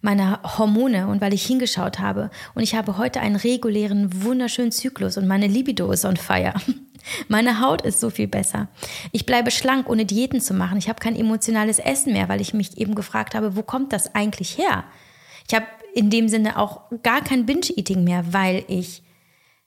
meiner 0.00 0.40
Hormone 0.58 1.08
und 1.08 1.20
weil 1.22 1.32
ich 1.32 1.46
hingeschaut 1.46 1.98
habe. 1.98 2.30
Und 2.54 2.62
ich 2.62 2.74
habe 2.74 2.98
heute 2.98 3.20
einen 3.20 3.36
regulären, 3.36 4.22
wunderschönen 4.22 4.70
Zyklus 4.70 5.16
und 5.16 5.26
meine 5.26 5.46
Libido 5.46 5.90
ist 5.90 6.04
on 6.04 6.16
fire. 6.16 6.54
Meine 7.28 7.60
Haut 7.60 7.82
ist 7.82 8.00
so 8.00 8.08
viel 8.08 8.28
besser. 8.28 8.68
Ich 9.12 9.26
bleibe 9.26 9.50
schlank, 9.50 9.90
ohne 9.90 10.06
Diäten 10.06 10.40
zu 10.40 10.54
machen. 10.54 10.78
Ich 10.78 10.88
habe 10.88 11.00
kein 11.00 11.14
emotionales 11.14 11.78
Essen 11.78 12.14
mehr, 12.14 12.30
weil 12.30 12.40
ich 12.40 12.54
mich 12.54 12.78
eben 12.78 12.94
gefragt 12.94 13.34
habe, 13.34 13.56
wo 13.56 13.62
kommt 13.62 13.92
das 13.92 14.14
eigentlich 14.14 14.56
her? 14.56 14.84
Ich 15.46 15.54
habe 15.54 15.66
in 15.94 16.08
dem 16.08 16.30
Sinne 16.30 16.58
auch 16.58 16.80
gar 17.02 17.22
kein 17.22 17.44
Binge-Eating 17.44 18.04
mehr, 18.04 18.32
weil 18.32 18.64
ich 18.68 19.02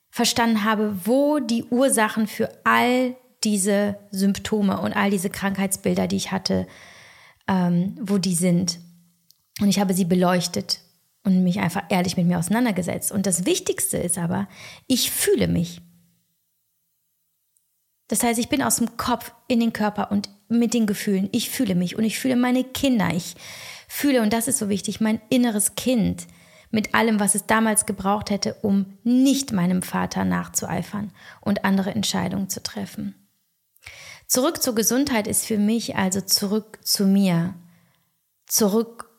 verstanden 0.10 0.64
habe, 0.64 0.98
wo 1.06 1.38
die 1.38 1.64
Ursachen 1.66 2.26
für 2.26 2.50
all 2.64 3.16
diese 3.48 3.98
Symptome 4.12 4.82
und 4.82 4.92
all 4.92 5.10
diese 5.10 5.30
Krankheitsbilder, 5.30 6.08
die 6.08 6.18
ich 6.18 6.34
hatte, 6.34 6.68
ähm, 7.48 7.96
wo 8.02 8.18
die 8.18 8.36
sind. 8.36 8.80
Und 9.62 9.70
ich 9.70 9.80
habe 9.80 9.94
sie 9.94 10.04
beleuchtet 10.04 10.82
und 11.24 11.44
mich 11.44 11.60
einfach 11.60 11.84
ehrlich 11.88 12.18
mit 12.18 12.28
mir 12.28 12.40
auseinandergesetzt. 12.40 13.10
Und 13.10 13.26
das 13.26 13.46
Wichtigste 13.46 13.98
ist 13.98 14.18
aber, 14.18 14.50
ich 14.86 15.12
fühle 15.12 15.48
mich. 15.48 15.82
Das 18.10 18.22
heißt, 18.22 18.38
ich 18.38 18.50
bin 18.50 18.62
aus 18.62 18.78
dem 18.78 18.98
Kopf 18.98 19.32
in 19.48 19.62
den 19.62 19.72
Körper 19.72 20.12
und 20.12 20.30
mit 20.50 20.74
den 20.74 20.86
Gefühlen. 20.86 21.30
Ich 21.32 21.50
fühle 21.50 21.76
mich 21.76 21.98
und 21.98 22.04
ich 22.04 22.20
fühle 22.20 22.36
meine 22.36 22.66
Kinder. 22.66 23.14
Ich 23.14 23.36
fühle, 23.88 24.22
und 24.22 24.34
das 24.34 24.50
ist 24.50 24.58
so 24.58 24.68
wichtig, 24.68 25.00
mein 25.00 25.22
inneres 25.30 25.76
Kind 25.76 26.28
mit 26.70 26.94
allem, 26.94 27.22
was 27.22 27.34
es 27.34 27.46
damals 27.46 27.86
gebraucht 27.86 28.30
hätte, 28.30 28.56
um 28.56 28.98
nicht 29.04 29.54
meinem 29.54 29.82
Vater 29.82 30.26
nachzueifern 30.26 31.14
und 31.40 31.64
andere 31.64 31.96
Entscheidungen 31.96 32.50
zu 32.50 32.62
treffen. 32.62 33.16
Zurück 34.28 34.62
zur 34.62 34.76
Gesundheit 34.76 35.26
ist 35.26 35.46
für 35.46 35.58
mich 35.58 35.96
also 35.96 36.20
zurück 36.20 36.80
zu 36.84 37.06
mir, 37.06 37.56
zurück 38.46 39.10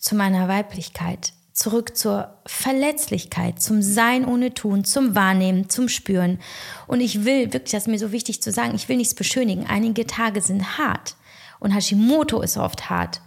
zu 0.00 0.14
meiner 0.14 0.48
Weiblichkeit, 0.48 1.34
zurück 1.52 1.96
zur 1.96 2.40
Verletzlichkeit, 2.46 3.60
zum 3.60 3.82
Sein 3.82 4.24
ohne 4.24 4.54
Tun, 4.54 4.84
zum 4.84 5.14
Wahrnehmen, 5.14 5.68
zum 5.68 5.90
Spüren. 5.90 6.38
Und 6.86 7.00
ich 7.00 7.26
will, 7.26 7.52
wirklich, 7.52 7.72
das 7.72 7.82
ist 7.82 7.88
mir 7.88 7.98
so 7.98 8.10
wichtig 8.10 8.42
zu 8.42 8.52
sagen, 8.52 8.74
ich 8.74 8.88
will 8.88 8.96
nichts 8.96 9.14
beschönigen. 9.14 9.66
Einige 9.66 10.06
Tage 10.06 10.40
sind 10.40 10.78
hart 10.78 11.16
und 11.60 11.70
Hashimoto 11.70 12.40
ist 12.40 12.56
oft 12.56 12.88
hart 12.88 13.20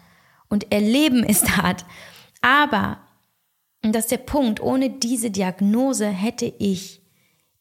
und 0.50 0.72
Erleben 0.72 1.24
ist 1.24 1.58
hart. 1.58 1.86
Aber, 2.42 2.98
und 3.84 3.94
das 3.94 4.06
ist 4.06 4.12
der 4.12 4.18
Punkt, 4.18 4.60
ohne 4.60 4.90
diese 4.90 5.30
Diagnose 5.30 6.08
hätte 6.08 6.52
ich 6.58 7.02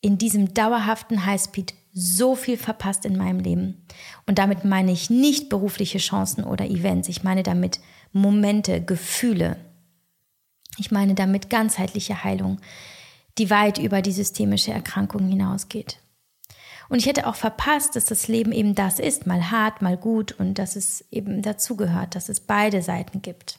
in 0.01 0.17
diesem 0.17 0.55
dauerhaften 0.55 1.27
Highspeed 1.27 1.75
so 1.99 2.35
viel 2.35 2.59
verpasst 2.59 3.07
in 3.07 3.17
meinem 3.17 3.41
Leben. 3.41 3.83
Und 4.27 4.39
damit 4.39 4.67
meine 4.67 4.93
ich 4.93 5.09
nicht 5.09 5.49
berufliche 5.49 5.97
Chancen 5.97 6.45
oder 6.45 6.67
Events. 6.67 7.09
Ich 7.09 7.25
meine 7.25 7.43
damit 7.43 7.81
Momente, 8.13 8.85
Gefühle. 8.85 9.57
Ich 10.77 10.91
meine 10.91 11.15
damit 11.15 11.49
ganzheitliche 11.49 12.23
Heilung, 12.23 12.61
die 13.39 13.49
weit 13.49 13.79
über 13.79 14.03
die 14.03 14.13
systemische 14.13 14.73
Erkrankung 14.73 15.27
hinausgeht. 15.27 15.99
Und 16.91 16.99
ich 16.99 17.07
hätte 17.07 17.27
auch 17.27 17.35
verpasst, 17.35 17.97
dass 17.97 18.05
das 18.05 18.29
Leben 18.29 18.53
eben 18.53 18.75
das 18.75 18.99
ist, 18.99 19.27
mal 19.27 19.51
hart, 19.51 19.81
mal 19.81 19.97
gut 19.97 20.33
und 20.33 20.59
dass 20.59 20.77
es 20.77 21.03
eben 21.11 21.41
dazugehört, 21.41 22.15
dass 22.15 22.29
es 22.29 22.41
beide 22.41 22.83
Seiten 22.83 23.23
gibt. 23.23 23.59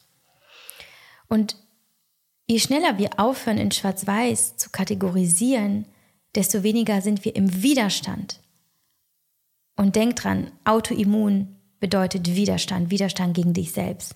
Und 1.28 1.58
je 2.46 2.60
schneller 2.60 3.00
wir 3.00 3.20
aufhören, 3.20 3.58
in 3.58 3.72
Schwarz-Weiß 3.72 4.58
zu 4.58 4.70
kategorisieren, 4.70 5.88
desto 6.38 6.62
weniger 6.62 7.02
sind 7.02 7.26
wir 7.26 7.36
im 7.36 7.64
Widerstand. 7.64 8.40
Und 9.76 9.96
denk 9.96 10.16
dran, 10.18 10.52
Autoimmun 10.66 11.56
bedeutet 11.80 12.36
Widerstand, 12.36 12.92
Widerstand 12.92 13.36
gegen 13.36 13.54
dich 13.54 13.72
selbst. 13.72 14.16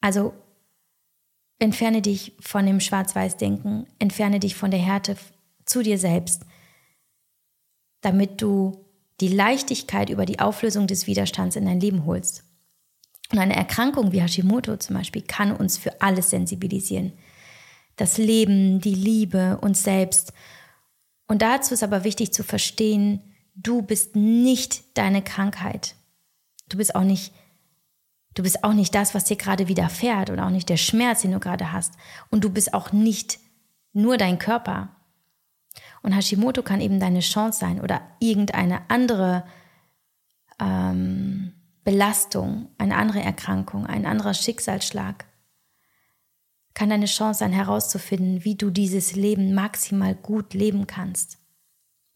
Also 0.00 0.34
entferne 1.60 2.02
dich 2.02 2.32
von 2.40 2.66
dem 2.66 2.80
Schwarz-Weiß-Denken, 2.80 3.86
entferne 4.00 4.40
dich 4.40 4.56
von 4.56 4.72
der 4.72 4.80
Härte 4.80 5.16
zu 5.64 5.82
dir 5.82 5.98
selbst, 5.98 6.44
damit 8.00 8.42
du 8.42 8.84
die 9.20 9.28
Leichtigkeit 9.28 10.10
über 10.10 10.26
die 10.26 10.40
Auflösung 10.40 10.88
des 10.88 11.06
Widerstands 11.06 11.54
in 11.54 11.64
dein 11.64 11.80
Leben 11.80 12.06
holst. 12.06 12.42
Und 13.30 13.38
eine 13.38 13.54
Erkrankung 13.54 14.10
wie 14.10 14.20
Hashimoto 14.20 14.76
zum 14.78 14.96
Beispiel 14.96 15.22
kann 15.22 15.52
uns 15.52 15.78
für 15.78 16.02
alles 16.02 16.30
sensibilisieren. 16.30 17.12
Das 17.96 18.18
Leben, 18.18 18.80
die 18.80 18.94
Liebe, 18.94 19.58
uns 19.60 19.84
selbst. 19.84 20.32
Und 21.26 21.42
dazu 21.42 21.74
ist 21.74 21.82
aber 21.82 22.04
wichtig 22.04 22.32
zu 22.32 22.42
verstehen, 22.42 23.20
du 23.54 23.82
bist 23.82 24.16
nicht 24.16 24.96
deine 24.98 25.22
Krankheit. 25.22 25.94
Du 26.68 26.76
bist 26.76 26.94
auch 26.94 27.04
nicht, 27.04 27.32
du 28.34 28.42
bist 28.42 28.64
auch 28.64 28.72
nicht 28.72 28.94
das, 28.94 29.14
was 29.14 29.24
dir 29.24 29.36
gerade 29.36 29.68
widerfährt 29.68 30.30
oder 30.30 30.46
auch 30.46 30.50
nicht 30.50 30.68
der 30.68 30.76
Schmerz, 30.76 31.22
den 31.22 31.32
du 31.32 31.40
gerade 31.40 31.72
hast. 31.72 31.94
Und 32.30 32.44
du 32.44 32.50
bist 32.50 32.74
auch 32.74 32.92
nicht 32.92 33.38
nur 33.92 34.16
dein 34.16 34.38
Körper. 34.38 34.96
Und 36.02 36.12
Hashimoto 36.12 36.62
kann 36.62 36.80
eben 36.80 37.00
deine 37.00 37.20
Chance 37.20 37.58
sein 37.58 37.80
oder 37.80 38.02
irgendeine 38.20 38.90
andere 38.90 39.44
ähm, 40.60 41.52
Belastung, 41.84 42.68
eine 42.78 42.96
andere 42.96 43.20
Erkrankung, 43.20 43.86
ein 43.86 44.06
anderer 44.06 44.34
Schicksalsschlag. 44.34 45.26
Kann 46.74 46.90
deine 46.90 47.06
Chance 47.06 47.38
sein, 47.38 47.52
herauszufinden, 47.52 48.44
wie 48.44 48.56
du 48.56 48.70
dieses 48.70 49.14
Leben 49.14 49.54
maximal 49.54 50.14
gut 50.14 50.54
leben 50.54 50.86
kannst. 50.86 51.38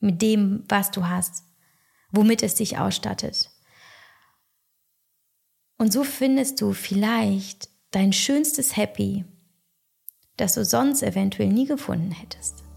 Mit 0.01 0.21
dem, 0.21 0.65
was 0.69 0.91
du 0.91 1.07
hast, 1.07 1.45
womit 2.11 2.43
es 2.43 2.57
dich 2.57 2.79
ausstattet. 2.79 3.51
Und 5.77 5.93
so 5.93 6.03
findest 6.03 6.61
du 6.61 6.73
vielleicht 6.73 7.69
dein 7.93 8.13
schönstes 8.13 8.77
Happy, 8.77 9.25
das 10.37 10.55
du 10.55 10.65
sonst 10.65 11.03
eventuell 11.03 11.49
nie 11.49 11.67
gefunden 11.67 12.11
hättest. 12.11 12.68